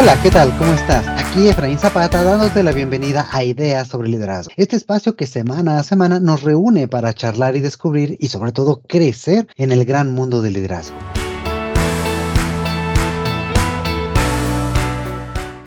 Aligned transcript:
Hola, 0.00 0.18
¿qué 0.22 0.30
tal? 0.30 0.56
¿Cómo 0.56 0.72
estás? 0.72 1.06
Aquí 1.08 1.46
Efraín 1.46 1.78
Zapata 1.78 2.24
dándote 2.24 2.62
la 2.62 2.72
bienvenida 2.72 3.28
a 3.30 3.44
Ideas 3.44 3.86
sobre 3.86 4.08
Liderazgo. 4.08 4.50
Este 4.56 4.74
espacio 4.74 5.14
que 5.14 5.26
semana 5.26 5.78
a 5.78 5.82
semana 5.82 6.18
nos 6.18 6.42
reúne 6.42 6.88
para 6.88 7.12
charlar 7.12 7.54
y 7.54 7.60
descubrir 7.60 8.16
y 8.18 8.28
sobre 8.28 8.52
todo 8.52 8.80
crecer 8.88 9.46
en 9.56 9.72
el 9.72 9.84
gran 9.84 10.10
mundo 10.14 10.40
del 10.40 10.54
liderazgo. 10.54 10.96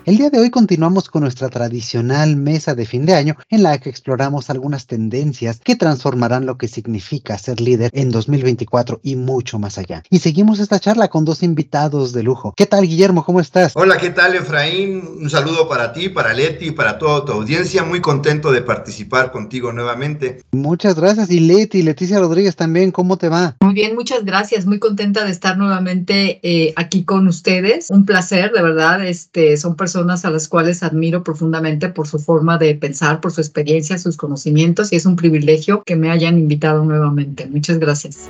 El 0.06 0.18
día 0.18 0.30
de 0.30 0.38
hoy 0.38 0.50
continuamos 0.50 1.08
con 1.08 1.22
nuestra 1.22 1.48
tradicional 1.48 2.36
mesa 2.36 2.76
de 2.76 2.86
fin 2.86 3.06
de 3.06 3.14
año 3.14 3.38
en 3.50 3.64
la 3.64 3.78
que 3.78 3.90
exploramos 3.90 4.50
algunas 4.50 4.86
tendencias 4.86 5.62
que 5.64 5.78
transformarán 5.78 6.46
lo 6.46 6.58
que 6.58 6.68
significa 6.68 7.38
ser 7.38 7.62
líder 7.62 7.90
en 7.94 8.12
2024 8.12 9.00
y 9.02 9.16
mucho 9.16 9.60
más 9.60 9.78
allá. 9.78 10.04
Y 10.10 10.20
seguimos 10.20 10.60
esta 10.60 10.78
charla 10.78 11.08
con 11.08 11.24
dos 11.24 11.42
invitados 11.42 12.12
de 12.12 12.22
lujo. 12.22 12.54
¿Qué 12.58 12.66
tal, 12.66 12.86
Guillermo? 12.86 13.24
¿Cómo 13.24 13.40
estás? 13.40 13.72
Hola, 13.76 13.98
¿qué 13.98 14.10
tal, 14.10 14.36
Efraín? 14.36 15.08
Un 15.22 15.30
saludo 15.30 15.70
para 15.70 15.94
ti, 15.94 16.10
para 16.10 16.34
Leti, 16.34 16.72
para 16.72 16.98
toda 16.98 17.24
tu 17.24 17.32
audiencia. 17.32 17.86
Muy 17.86 18.02
contento 18.02 18.52
de 18.52 18.62
participar 18.62 19.32
contigo 19.32 19.72
nuevamente. 19.72 20.42
Muchas 20.52 20.96
gracias. 20.96 21.32
Y 21.32 21.40
Leti, 21.40 21.82
Leticia 21.82 22.20
Rodríguez 22.20 22.58
también, 22.58 22.92
¿cómo 22.92 23.16
te 23.16 23.30
va? 23.30 23.56
Muy 23.62 23.74
bien, 23.74 23.96
muchas 23.96 24.26
gracias. 24.26 24.66
Muy 24.66 24.80
contenta 24.80 25.24
de 25.24 25.32
estar 25.32 25.58
nuevamente 25.58 26.42
eh, 26.44 26.74
aquí 26.76 27.06
con 27.06 27.26
ustedes. 27.30 27.90
Un 27.90 28.06
placer, 28.06 28.52
de 28.52 28.62
verdad. 28.62 29.02
Este, 29.08 29.56
son 29.56 29.78
personas 29.78 29.93
personas 29.94 30.26
a 30.26 30.32
las 30.32 30.48
cuales 30.48 30.82
admiro 30.82 31.24
profundamente 31.24 31.88
por 31.88 32.08
su 32.08 32.18
forma 32.18 32.58
de 32.58 32.74
pensar, 32.74 33.22
por 33.22 33.32
su 33.32 33.42
experiencia, 33.42 34.00
sus 34.00 34.18
conocimientos 34.18 34.92
y 34.92 34.96
es 34.96 35.06
un 35.06 35.16
privilegio 35.16 35.84
que 35.84 35.96
me 35.96 36.10
hayan 36.10 36.40
invitado 36.40 36.84
nuevamente. 36.84 37.46
Muchas 37.46 37.78
gracias. 37.78 38.28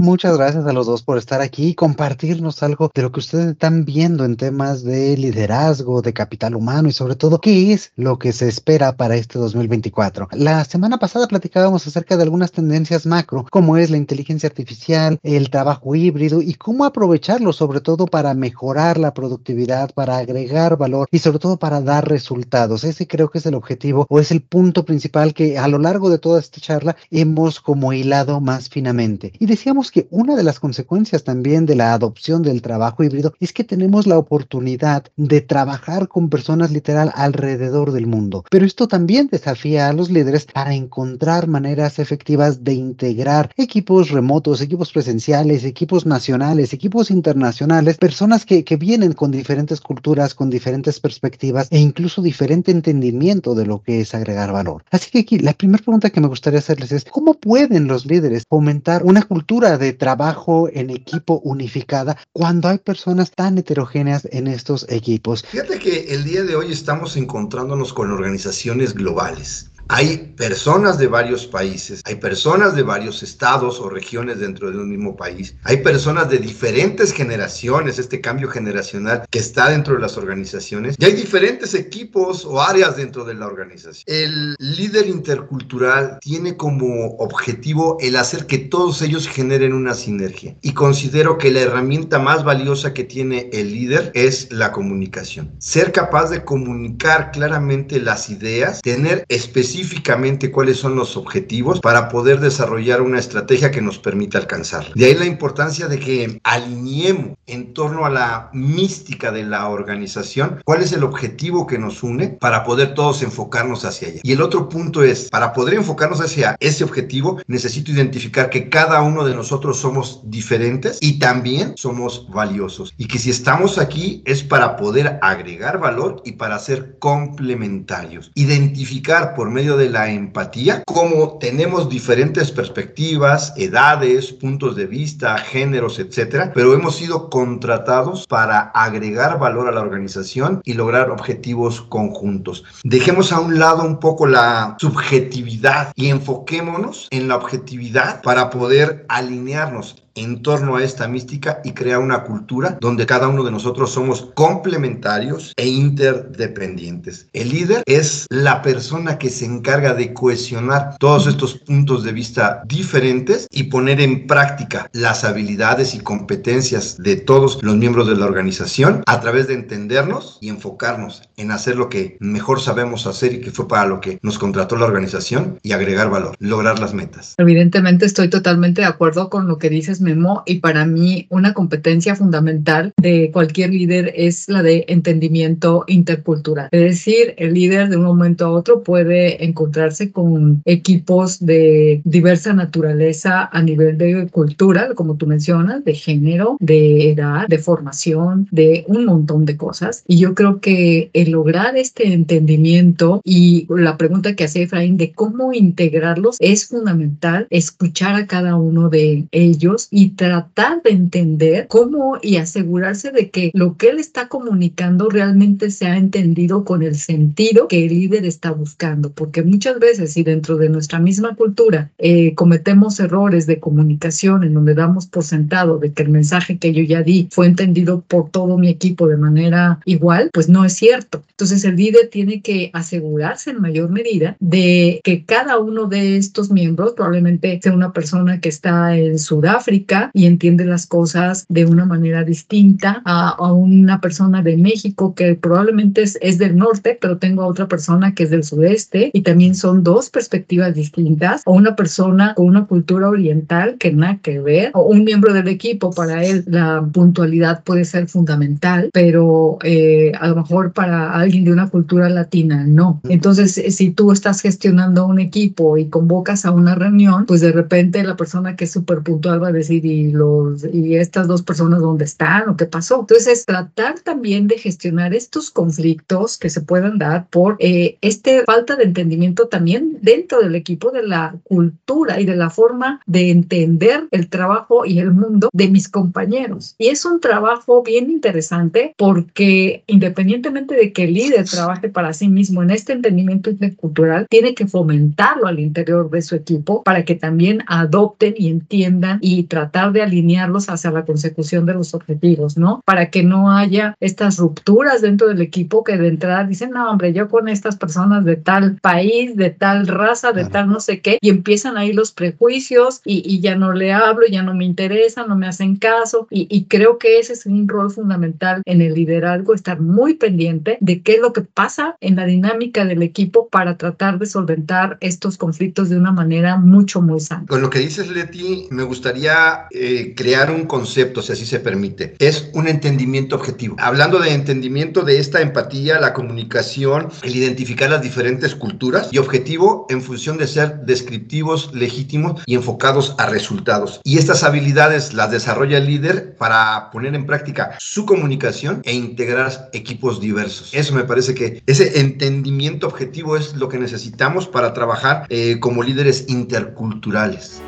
Muchas 0.00 0.38
gracias 0.38 0.66
a 0.66 0.72
los 0.72 0.86
dos 0.86 1.02
por 1.02 1.18
estar 1.18 1.42
aquí 1.42 1.66
y 1.66 1.74
compartirnos 1.74 2.62
algo 2.62 2.90
de 2.94 3.02
lo 3.02 3.12
que 3.12 3.20
ustedes 3.20 3.48
están 3.48 3.84
viendo 3.84 4.24
en 4.24 4.38
temas 4.38 4.82
de 4.82 5.14
liderazgo, 5.14 6.00
de 6.00 6.14
capital 6.14 6.54
humano 6.54 6.88
y 6.88 6.92
sobre 6.92 7.16
todo 7.16 7.38
qué 7.38 7.74
es 7.74 7.92
lo 7.96 8.18
que 8.18 8.32
se 8.32 8.48
espera 8.48 8.96
para 8.96 9.16
este 9.16 9.38
2024. 9.38 10.28
La 10.32 10.64
semana 10.64 10.96
pasada 10.96 11.28
platicábamos 11.28 11.86
acerca 11.86 12.16
de 12.16 12.22
algunas 12.22 12.50
tendencias 12.50 13.04
macro, 13.04 13.44
como 13.50 13.76
es 13.76 13.90
la 13.90 13.98
inteligencia 13.98 14.48
artificial, 14.48 15.18
el 15.22 15.50
trabajo 15.50 15.94
híbrido 15.94 16.40
y 16.40 16.54
cómo 16.54 16.86
aprovecharlo 16.86 17.52
sobre 17.52 17.82
todo 17.82 18.06
para 18.06 18.32
mejorar 18.32 18.96
la 18.96 19.12
productividad, 19.12 19.92
para 19.92 20.16
agregar 20.16 20.78
valor 20.78 21.08
y 21.10 21.18
sobre 21.18 21.40
todo 21.40 21.58
para 21.58 21.82
dar 21.82 22.08
resultados. 22.08 22.84
Ese 22.84 23.06
creo 23.06 23.28
que 23.28 23.36
es 23.36 23.44
el 23.44 23.54
objetivo 23.54 24.06
o 24.08 24.18
es 24.18 24.30
el 24.30 24.40
punto 24.40 24.86
principal 24.86 25.34
que 25.34 25.58
a 25.58 25.68
lo 25.68 25.76
largo 25.76 26.08
de 26.08 26.18
toda 26.18 26.40
esta 26.40 26.58
charla 26.58 26.96
hemos 27.10 27.60
como 27.60 27.92
hilado 27.92 28.40
más 28.40 28.70
finamente. 28.70 29.34
Y 29.38 29.44
decíamos 29.44 29.89
que 29.90 30.06
una 30.10 30.36
de 30.36 30.42
las 30.42 30.60
consecuencias 30.60 31.24
también 31.24 31.66
de 31.66 31.76
la 31.76 31.92
adopción 31.92 32.42
del 32.42 32.62
trabajo 32.62 33.02
híbrido 33.02 33.34
es 33.40 33.52
que 33.52 33.64
tenemos 33.64 34.06
la 34.06 34.18
oportunidad 34.18 35.04
de 35.16 35.40
trabajar 35.40 36.08
con 36.08 36.28
personas 36.28 36.70
literal 36.70 37.12
alrededor 37.14 37.92
del 37.92 38.06
mundo. 38.06 38.44
Pero 38.50 38.66
esto 38.66 38.88
también 38.88 39.28
desafía 39.30 39.88
a 39.88 39.92
los 39.92 40.10
líderes 40.10 40.46
para 40.46 40.74
encontrar 40.74 41.46
maneras 41.46 41.98
efectivas 41.98 42.64
de 42.64 42.74
integrar 42.74 43.50
equipos 43.56 44.10
remotos, 44.10 44.60
equipos 44.60 44.92
presenciales, 44.92 45.64
equipos 45.64 46.06
nacionales, 46.06 46.72
equipos 46.72 47.10
internacionales, 47.10 47.98
personas 47.98 48.44
que, 48.44 48.64
que 48.64 48.76
vienen 48.76 49.12
con 49.12 49.30
diferentes 49.30 49.80
culturas, 49.80 50.34
con 50.34 50.50
diferentes 50.50 51.00
perspectivas 51.00 51.68
e 51.70 51.78
incluso 51.78 52.22
diferente 52.22 52.70
entendimiento 52.70 53.54
de 53.54 53.66
lo 53.66 53.82
que 53.82 54.00
es 54.00 54.14
agregar 54.14 54.52
valor. 54.52 54.84
Así 54.90 55.10
que 55.10 55.20
aquí 55.20 55.38
la 55.38 55.52
primera 55.52 55.82
pregunta 55.82 56.10
que 56.10 56.20
me 56.20 56.28
gustaría 56.28 56.58
hacerles 56.58 56.92
es, 56.92 57.04
¿cómo 57.04 57.34
pueden 57.34 57.86
los 57.86 58.06
líderes 58.06 58.44
fomentar 58.48 59.02
una 59.04 59.22
cultura 59.22 59.78
de 59.80 59.92
trabajo 59.92 60.68
en 60.72 60.90
equipo 60.90 61.40
unificada 61.42 62.16
cuando 62.32 62.68
hay 62.68 62.78
personas 62.78 63.32
tan 63.32 63.58
heterogéneas 63.58 64.28
en 64.30 64.46
estos 64.46 64.86
equipos. 64.88 65.44
Fíjate 65.44 65.78
que 65.78 66.14
el 66.14 66.24
día 66.24 66.44
de 66.44 66.54
hoy 66.54 66.70
estamos 66.70 67.16
encontrándonos 67.16 67.92
con 67.92 68.12
organizaciones 68.12 68.94
globales. 68.94 69.69
Hay 69.92 70.34
personas 70.36 70.98
de 70.98 71.08
varios 71.08 71.48
países, 71.48 72.00
hay 72.04 72.14
personas 72.14 72.76
de 72.76 72.84
varios 72.84 73.24
estados 73.24 73.80
o 73.80 73.88
regiones 73.88 74.38
dentro 74.38 74.70
de 74.70 74.78
un 74.78 74.88
mismo 74.88 75.16
país, 75.16 75.56
hay 75.64 75.78
personas 75.78 76.30
de 76.30 76.38
diferentes 76.38 77.12
generaciones, 77.12 77.98
este 77.98 78.20
cambio 78.20 78.48
generacional 78.48 79.26
que 79.28 79.40
está 79.40 79.68
dentro 79.68 79.94
de 79.94 80.00
las 80.00 80.16
organizaciones, 80.16 80.94
y 80.96 81.04
hay 81.04 81.14
diferentes 81.14 81.74
equipos 81.74 82.44
o 82.44 82.62
áreas 82.62 82.98
dentro 82.98 83.24
de 83.24 83.34
la 83.34 83.48
organización. 83.48 84.04
El 84.06 84.54
líder 84.60 85.08
intercultural 85.08 86.18
tiene 86.20 86.56
como 86.56 87.16
objetivo 87.16 87.96
el 88.00 88.14
hacer 88.14 88.46
que 88.46 88.58
todos 88.58 89.02
ellos 89.02 89.26
generen 89.26 89.72
una 89.72 89.94
sinergia. 89.94 90.56
Y 90.62 90.72
considero 90.72 91.36
que 91.36 91.50
la 91.50 91.62
herramienta 91.62 92.20
más 92.20 92.44
valiosa 92.44 92.94
que 92.94 93.02
tiene 93.02 93.50
el 93.52 93.72
líder 93.72 94.12
es 94.14 94.52
la 94.52 94.70
comunicación. 94.70 95.50
Ser 95.58 95.90
capaz 95.90 96.30
de 96.30 96.44
comunicar 96.44 97.32
claramente 97.32 97.98
las 97.98 98.30
ideas, 98.30 98.82
tener 98.82 99.24
específicamente 99.28 99.79
específicamente 99.80 100.50
cuáles 100.50 100.78
son 100.78 100.94
los 100.94 101.16
objetivos 101.16 101.80
para 101.80 102.08
poder 102.08 102.40
desarrollar 102.40 103.00
una 103.00 103.18
estrategia 103.18 103.70
que 103.70 103.80
nos 103.80 103.98
permita 103.98 104.38
alcanzar. 104.38 104.92
De 104.94 105.06
ahí 105.06 105.14
la 105.14 105.24
importancia 105.24 105.88
de 105.88 105.98
que 105.98 106.40
alineemos 106.44 107.38
en 107.46 107.72
torno 107.72 108.04
a 108.04 108.10
la 108.10 108.50
mística 108.52 109.32
de 109.32 109.44
la 109.44 109.68
organización 109.68 110.60
cuál 110.64 110.82
es 110.82 110.92
el 110.92 111.02
objetivo 111.02 111.66
que 111.66 111.78
nos 111.78 112.02
une 112.02 112.28
para 112.28 112.64
poder 112.64 112.94
todos 112.94 113.22
enfocarnos 113.22 113.84
hacia 113.84 114.08
allá. 114.08 114.20
Y 114.22 114.32
el 114.32 114.42
otro 114.42 114.68
punto 114.68 115.02
es, 115.02 115.28
para 115.30 115.52
poder 115.52 115.74
enfocarnos 115.74 116.20
hacia 116.20 116.56
ese 116.60 116.84
objetivo, 116.84 117.40
necesito 117.46 117.90
identificar 117.90 118.50
que 118.50 118.68
cada 118.68 119.02
uno 119.02 119.24
de 119.24 119.34
nosotros 119.34 119.78
somos 119.78 120.20
diferentes 120.24 120.98
y 121.00 121.18
también 121.18 121.72
somos 121.76 122.28
valiosos. 122.30 122.92
Y 122.98 123.06
que 123.06 123.18
si 123.18 123.30
estamos 123.30 123.78
aquí 123.78 124.22
es 124.26 124.42
para 124.42 124.76
poder 124.76 125.18
agregar 125.22 125.78
valor 125.78 126.22
y 126.24 126.32
para 126.32 126.58
ser 126.58 126.98
complementarios. 126.98 128.30
Identificar 128.34 129.34
por 129.34 129.50
medio 129.50 129.59
de 129.60 129.90
la 129.90 130.10
empatía, 130.10 130.82
como 130.86 131.36
tenemos 131.38 131.90
diferentes 131.90 132.50
perspectivas, 132.50 133.52
edades, 133.58 134.32
puntos 134.32 134.74
de 134.74 134.86
vista, 134.86 135.36
géneros, 135.36 135.98
etcétera, 135.98 136.52
pero 136.54 136.72
hemos 136.72 136.96
sido 136.96 137.28
contratados 137.28 138.26
para 138.26 138.70
agregar 138.74 139.38
valor 139.38 139.68
a 139.68 139.72
la 139.72 139.82
organización 139.82 140.62
y 140.64 140.72
lograr 140.72 141.10
objetivos 141.10 141.82
conjuntos. 141.82 142.64
Dejemos 142.84 143.32
a 143.32 143.40
un 143.40 143.58
lado 143.58 143.84
un 143.84 144.00
poco 144.00 144.26
la 144.26 144.76
subjetividad 144.78 145.92
y 145.94 146.08
enfoquémonos 146.08 147.08
en 147.10 147.28
la 147.28 147.36
objetividad 147.36 148.22
para 148.22 148.48
poder 148.48 149.04
alinearnos 149.08 150.02
en 150.14 150.42
torno 150.42 150.76
a 150.76 150.84
esta 150.84 151.08
mística 151.08 151.60
y 151.64 151.72
crear 151.72 152.00
una 152.00 152.24
cultura 152.24 152.78
donde 152.80 153.06
cada 153.06 153.28
uno 153.28 153.44
de 153.44 153.50
nosotros 153.50 153.92
somos 153.92 154.30
complementarios 154.34 155.52
e 155.56 155.68
interdependientes. 155.68 157.28
El 157.32 157.50
líder 157.50 157.82
es 157.86 158.26
la 158.30 158.62
persona 158.62 159.18
que 159.18 159.30
se 159.30 159.44
encarga 159.44 159.94
de 159.94 160.12
cohesionar 160.12 160.96
todos 160.98 161.26
estos 161.26 161.54
puntos 161.54 162.04
de 162.04 162.12
vista 162.12 162.62
diferentes 162.66 163.46
y 163.50 163.64
poner 163.64 164.00
en 164.00 164.26
práctica 164.26 164.88
las 164.92 165.24
habilidades 165.24 165.94
y 165.94 166.00
competencias 166.00 166.96
de 166.98 167.16
todos 167.16 167.58
los 167.62 167.76
miembros 167.76 168.08
de 168.08 168.16
la 168.16 168.26
organización 168.26 169.02
a 169.06 169.20
través 169.20 169.48
de 169.48 169.54
entendernos 169.54 170.38
y 170.40 170.48
enfocarnos 170.48 171.22
en 171.36 171.50
hacer 171.50 171.76
lo 171.76 171.88
que 171.88 172.16
mejor 172.20 172.60
sabemos 172.60 173.06
hacer 173.06 173.34
y 173.34 173.40
que 173.40 173.50
fue 173.50 173.68
para 173.68 173.86
lo 173.86 174.00
que 174.00 174.18
nos 174.22 174.38
contrató 174.38 174.76
la 174.76 174.86
organización 174.86 175.58
y 175.62 175.72
agregar 175.72 176.10
valor, 176.10 176.36
lograr 176.38 176.78
las 176.78 176.94
metas. 176.94 177.34
Evidentemente 177.38 178.06
estoy 178.06 178.28
totalmente 178.28 178.82
de 178.82 178.86
acuerdo 178.86 179.30
con 179.30 179.48
lo 179.48 179.58
que 179.58 179.70
dices 179.70 179.99
Memo 180.00 180.42
y 180.46 180.56
para 180.56 180.84
mí 180.86 181.26
una 181.30 181.54
competencia 181.54 182.14
fundamental 182.14 182.92
de 183.00 183.30
cualquier 183.32 183.70
líder 183.70 184.12
es 184.16 184.48
la 184.48 184.62
de 184.62 184.84
entendimiento 184.88 185.84
intercultural. 185.86 186.68
Es 186.72 186.80
decir, 186.80 187.34
el 187.36 187.54
líder 187.54 187.88
de 187.88 187.96
un 187.96 188.04
momento 188.04 188.46
a 188.46 188.50
otro 188.50 188.82
puede 188.82 189.44
encontrarse 189.44 190.12
con 190.12 190.62
equipos 190.64 191.44
de 191.44 192.00
diversa 192.04 192.52
naturaleza 192.52 193.48
a 193.52 193.62
nivel 193.62 193.98
de 193.98 194.28
cultura, 194.28 194.94
como 194.94 195.16
tú 195.16 195.26
mencionas, 195.26 195.84
de 195.84 195.94
género, 195.94 196.56
de 196.60 197.10
edad, 197.10 197.46
de 197.48 197.58
formación, 197.58 198.48
de 198.50 198.84
un 198.86 199.04
montón 199.04 199.44
de 199.44 199.56
cosas. 199.56 200.04
Y 200.06 200.18
yo 200.18 200.34
creo 200.34 200.60
que 200.60 201.10
el 201.12 201.30
lograr 201.30 201.76
este 201.76 202.12
entendimiento 202.12 203.20
y 203.24 203.66
la 203.68 203.96
pregunta 203.96 204.34
que 204.34 204.44
hace 204.44 204.62
Efraín 204.62 204.96
de 204.96 205.12
cómo 205.12 205.52
integrarlos 205.52 206.36
es 206.40 206.66
fundamental 206.66 207.46
escuchar 207.50 208.14
a 208.14 208.26
cada 208.26 208.56
uno 208.56 208.88
de 208.88 209.26
ellos 209.30 209.88
y 209.90 210.10
tratar 210.10 210.82
de 210.82 210.90
entender 210.90 211.66
cómo 211.68 212.18
y 212.22 212.36
asegurarse 212.36 213.10
de 213.10 213.30
que 213.30 213.50
lo 213.54 213.76
que 213.76 213.88
él 213.88 213.98
está 213.98 214.28
comunicando 214.28 215.08
realmente 215.08 215.70
se 215.70 215.86
ha 215.86 215.96
entendido 215.96 216.64
con 216.64 216.82
el 216.82 216.94
sentido 216.94 217.68
que 217.68 217.84
el 217.84 217.90
líder 217.90 218.24
está 218.24 218.52
buscando, 218.52 219.10
porque 219.10 219.42
muchas 219.42 219.78
veces 219.78 220.16
y 220.16 220.22
dentro 220.22 220.56
de 220.56 220.68
nuestra 220.68 220.98
misma 220.98 221.34
cultura 221.34 221.90
eh, 221.98 222.34
cometemos 222.34 223.00
errores 223.00 223.46
de 223.46 223.60
comunicación 223.60 224.44
en 224.44 224.54
donde 224.54 224.74
damos 224.74 225.06
por 225.06 225.24
sentado 225.24 225.78
de 225.78 225.92
que 225.92 226.02
el 226.02 226.10
mensaje 226.10 226.58
que 226.58 226.72
yo 226.72 226.82
ya 226.82 227.02
di 227.02 227.28
fue 227.30 227.46
entendido 227.46 228.02
por 228.06 228.30
todo 228.30 228.58
mi 228.58 228.68
equipo 228.68 229.08
de 229.08 229.16
manera 229.16 229.80
igual, 229.84 230.30
pues 230.32 230.48
no 230.48 230.64
es 230.64 230.74
cierto. 230.74 231.22
Entonces 231.30 231.64
el 231.64 231.76
líder 231.76 232.08
tiene 232.10 232.42
que 232.42 232.70
asegurarse 232.72 233.50
en 233.50 233.60
mayor 233.60 233.90
medida 233.90 234.36
de 234.40 235.00
que 235.02 235.24
cada 235.24 235.58
uno 235.58 235.86
de 235.86 236.16
estos 236.16 236.50
miembros, 236.50 236.92
probablemente 236.92 237.58
sea 237.62 237.72
una 237.72 237.92
persona 237.92 238.40
que 238.40 238.48
está 238.48 238.96
en 238.96 239.18
Sudáfrica, 239.18 239.79
Latinoamérica 239.80 240.10
y 240.12 240.26
entiende 240.26 240.64
las 240.64 240.86
cosas 240.86 241.46
de 241.48 241.66
una 241.66 241.84
manera 241.84 242.24
distinta 242.24 243.02
a, 243.04 243.30
a 243.30 243.52
una 243.52 244.00
persona 244.00 244.42
de 244.42 244.56
México 244.56 245.14
que 245.14 245.34
probablemente 245.34 246.02
es, 246.02 246.18
es, 246.20 246.38
del 246.38 246.56
norte, 246.56 246.98
pero 247.00 247.18
tengo 247.18 247.42
a 247.42 247.46
otra 247.46 247.68
persona 247.68 248.14
que 248.14 248.24
es 248.24 248.30
del 248.30 248.44
sudeste 248.44 249.10
y 249.12 249.22
también 249.22 249.54
son 249.54 249.82
dos 249.82 250.10
perspectivas 250.10 250.74
distintas, 250.74 251.42
o 251.44 251.52
una 251.52 251.76
persona 251.76 252.34
con 252.34 252.46
una 252.46 252.66
cultura 252.66 253.08
oriental 253.08 253.76
que 253.78 253.92
nada 253.92 254.18
que 254.22 254.40
ver, 254.40 254.70
o 254.74 254.82
un 254.82 255.04
miembro 255.04 255.32
del 255.32 255.48
equipo, 255.48 255.90
para 255.90 256.24
él 256.24 256.44
la 256.46 256.86
puntualidad 256.92 257.62
puede 257.64 257.84
ser 257.84 258.08
fundamental, 258.08 258.90
pero 258.92 259.58
eh, 259.62 260.12
a 260.18 260.28
lo 260.28 260.36
mejor 260.36 260.72
para 260.72 261.12
alguien 261.14 261.44
de 261.44 261.52
una 261.52 261.68
cultura 261.68 262.08
latina 262.08 262.64
no. 262.66 263.00
Entonces, 263.08 263.52
si 263.52 263.90
tú 263.90 264.12
estás 264.12 264.40
gestionando 264.40 265.06
un 265.06 265.18
equipo 265.18 265.76
y 265.76 265.86
convocas 265.86 266.44
a 266.44 266.52
una 266.52 266.74
reunión, 266.74 267.26
pues 267.26 267.40
de 267.40 267.52
repente 267.52 268.02
la 268.02 268.16
persona 268.16 268.56
que 268.56 268.64
es 268.64 268.72
súper 268.72 269.00
puntual 269.02 269.42
va 269.42 269.48
a 269.48 269.52
decir, 269.52 269.69
¿y, 269.70 270.10
los, 270.10 270.64
¿y 270.72 270.96
estas 270.96 271.28
dos 271.28 271.42
personas 271.42 271.80
dónde 271.80 272.04
están 272.04 272.48
o 272.48 272.56
qué 272.56 272.66
pasó? 272.66 273.00
Entonces, 273.00 273.46
tratar 273.46 274.00
también 274.00 274.48
de 274.48 274.58
gestionar 274.58 275.14
estos 275.14 275.50
conflictos 275.50 276.38
que 276.38 276.50
se 276.50 276.60
puedan 276.60 276.98
dar 276.98 277.26
por 277.28 277.56
eh, 277.58 277.96
esta 278.00 278.30
falta 278.46 278.76
de 278.76 278.84
entendimiento 278.84 279.48
también 279.48 279.98
dentro 280.02 280.40
del 280.40 280.54
equipo 280.54 280.90
de 280.90 281.02
la 281.02 281.36
cultura 281.44 282.20
y 282.20 282.24
de 282.24 282.36
la 282.36 282.50
forma 282.50 283.00
de 283.06 283.30
entender 283.30 284.08
el 284.10 284.28
trabajo 284.28 284.84
y 284.84 284.98
el 284.98 285.12
mundo 285.12 285.48
de 285.52 285.68
mis 285.68 285.88
compañeros. 285.88 286.74
Y 286.78 286.88
es 286.88 287.04
un 287.04 287.20
trabajo 287.20 287.82
bien 287.82 288.10
interesante 288.10 288.94
porque 288.96 289.84
independientemente 289.86 290.74
de 290.74 290.92
que 290.92 291.04
el 291.04 291.14
líder 291.14 291.44
trabaje 291.44 291.88
para 291.88 292.12
sí 292.12 292.28
mismo 292.28 292.62
en 292.62 292.70
este 292.70 292.92
entendimiento 292.92 293.50
intercultural, 293.50 294.26
tiene 294.28 294.54
que 294.54 294.66
fomentarlo 294.66 295.46
al 295.46 295.60
interior 295.60 296.10
de 296.10 296.22
su 296.22 296.34
equipo 296.34 296.82
para 296.82 297.04
que 297.04 297.14
también 297.14 297.62
adopten 297.66 298.34
y 298.36 298.48
entiendan 298.48 299.18
y 299.20 299.44
tratar 299.60 299.92
de 299.92 300.02
alinearlos 300.02 300.70
hacia 300.70 300.90
la 300.90 301.04
consecución 301.04 301.66
de 301.66 301.74
los 301.74 301.92
objetivos, 301.92 302.56
¿no? 302.56 302.80
Para 302.86 303.10
que 303.10 303.22
no 303.22 303.52
haya 303.52 303.94
estas 304.00 304.38
rupturas 304.38 305.02
dentro 305.02 305.28
del 305.28 305.42
equipo 305.42 305.84
que 305.84 305.98
de 305.98 306.08
entrada 306.08 306.44
dicen, 306.44 306.70
no, 306.70 306.90
hombre, 306.90 307.12
yo 307.12 307.28
con 307.28 307.48
estas 307.48 307.76
personas 307.76 308.24
de 308.24 308.36
tal 308.36 308.76
país, 308.76 309.36
de 309.36 309.50
tal 309.50 309.86
raza, 309.86 310.32
de 310.32 310.46
tal 310.46 310.68
no 310.70 310.80
sé 310.80 311.00
qué, 311.00 311.18
y 311.20 311.28
empiezan 311.28 311.76
ahí 311.76 311.92
los 311.92 312.12
prejuicios 312.12 313.02
y, 313.04 313.22
y, 313.26 313.40
ya 313.40 313.54
no 313.54 313.72
le 313.72 313.92
hablo, 313.92 314.26
ya 314.30 314.42
no 314.42 314.54
me 314.54 314.64
interesa, 314.64 315.26
no 315.26 315.36
me 315.36 315.46
hacen 315.46 315.76
caso. 315.76 316.26
Y, 316.30 316.46
y 316.50 316.64
creo 316.64 316.98
que 316.98 317.18
ese 317.18 317.34
es 317.34 317.44
un 317.44 317.68
rol 317.68 317.90
fundamental 317.90 318.62
en 318.64 318.80
el 318.80 318.94
liderazgo, 318.94 319.54
estar 319.54 319.80
muy 319.80 320.14
pendiente 320.14 320.78
de 320.80 321.02
qué 321.02 321.14
es 321.14 321.20
lo 321.20 321.32
que 321.32 321.42
pasa 321.42 321.96
en 322.00 322.16
la 322.16 322.24
dinámica 322.24 322.84
del 322.84 323.02
equipo 323.02 323.48
para 323.48 323.76
tratar 323.76 324.18
de 324.18 324.26
solventar 324.26 324.96
estos 325.00 325.36
conflictos 325.36 325.90
de 325.90 325.98
una 325.98 326.12
manera 326.12 326.56
mucho, 326.56 327.02
muy 327.02 327.20
sana. 327.20 327.46
Con 327.46 327.60
lo 327.60 327.68
que 327.68 327.80
dices, 327.80 328.08
Leti, 328.08 328.68
me 328.70 328.84
gustaría 328.84 329.49
eh, 329.70 330.14
crear 330.16 330.50
un 330.50 330.64
concepto, 330.64 331.22
si 331.22 331.32
así 331.32 331.46
se 331.46 331.60
permite. 331.60 332.14
Es 332.18 332.50
un 332.54 332.68
entendimiento 332.68 333.36
objetivo. 333.36 333.76
Hablando 333.78 334.18
de 334.18 334.32
entendimiento 334.32 335.02
de 335.02 335.18
esta 335.18 335.40
empatía, 335.40 336.00
la 336.00 336.12
comunicación, 336.12 337.08
el 337.22 337.36
identificar 337.36 337.90
las 337.90 338.02
diferentes 338.02 338.54
culturas 338.54 339.08
y 339.12 339.18
objetivo 339.18 339.86
en 339.90 340.02
función 340.02 340.38
de 340.38 340.46
ser 340.46 340.80
descriptivos, 340.80 341.70
legítimos 341.74 342.42
y 342.46 342.54
enfocados 342.54 343.14
a 343.18 343.26
resultados. 343.26 344.00
Y 344.04 344.18
estas 344.18 344.42
habilidades 344.42 345.14
las 345.14 345.30
desarrolla 345.30 345.78
el 345.78 345.86
líder 345.86 346.36
para 346.36 346.90
poner 346.90 347.14
en 347.14 347.26
práctica 347.26 347.76
su 347.78 348.06
comunicación 348.06 348.82
e 348.84 348.94
integrar 348.94 349.70
equipos 349.72 350.20
diversos. 350.20 350.70
Eso 350.72 350.94
me 350.94 351.04
parece 351.04 351.34
que 351.34 351.62
ese 351.66 352.00
entendimiento 352.00 352.86
objetivo 352.86 353.36
es 353.36 353.54
lo 353.54 353.68
que 353.68 353.78
necesitamos 353.78 354.46
para 354.46 354.72
trabajar 354.72 355.26
eh, 355.28 355.58
como 355.60 355.82
líderes 355.82 356.26
interculturales. 356.28 357.60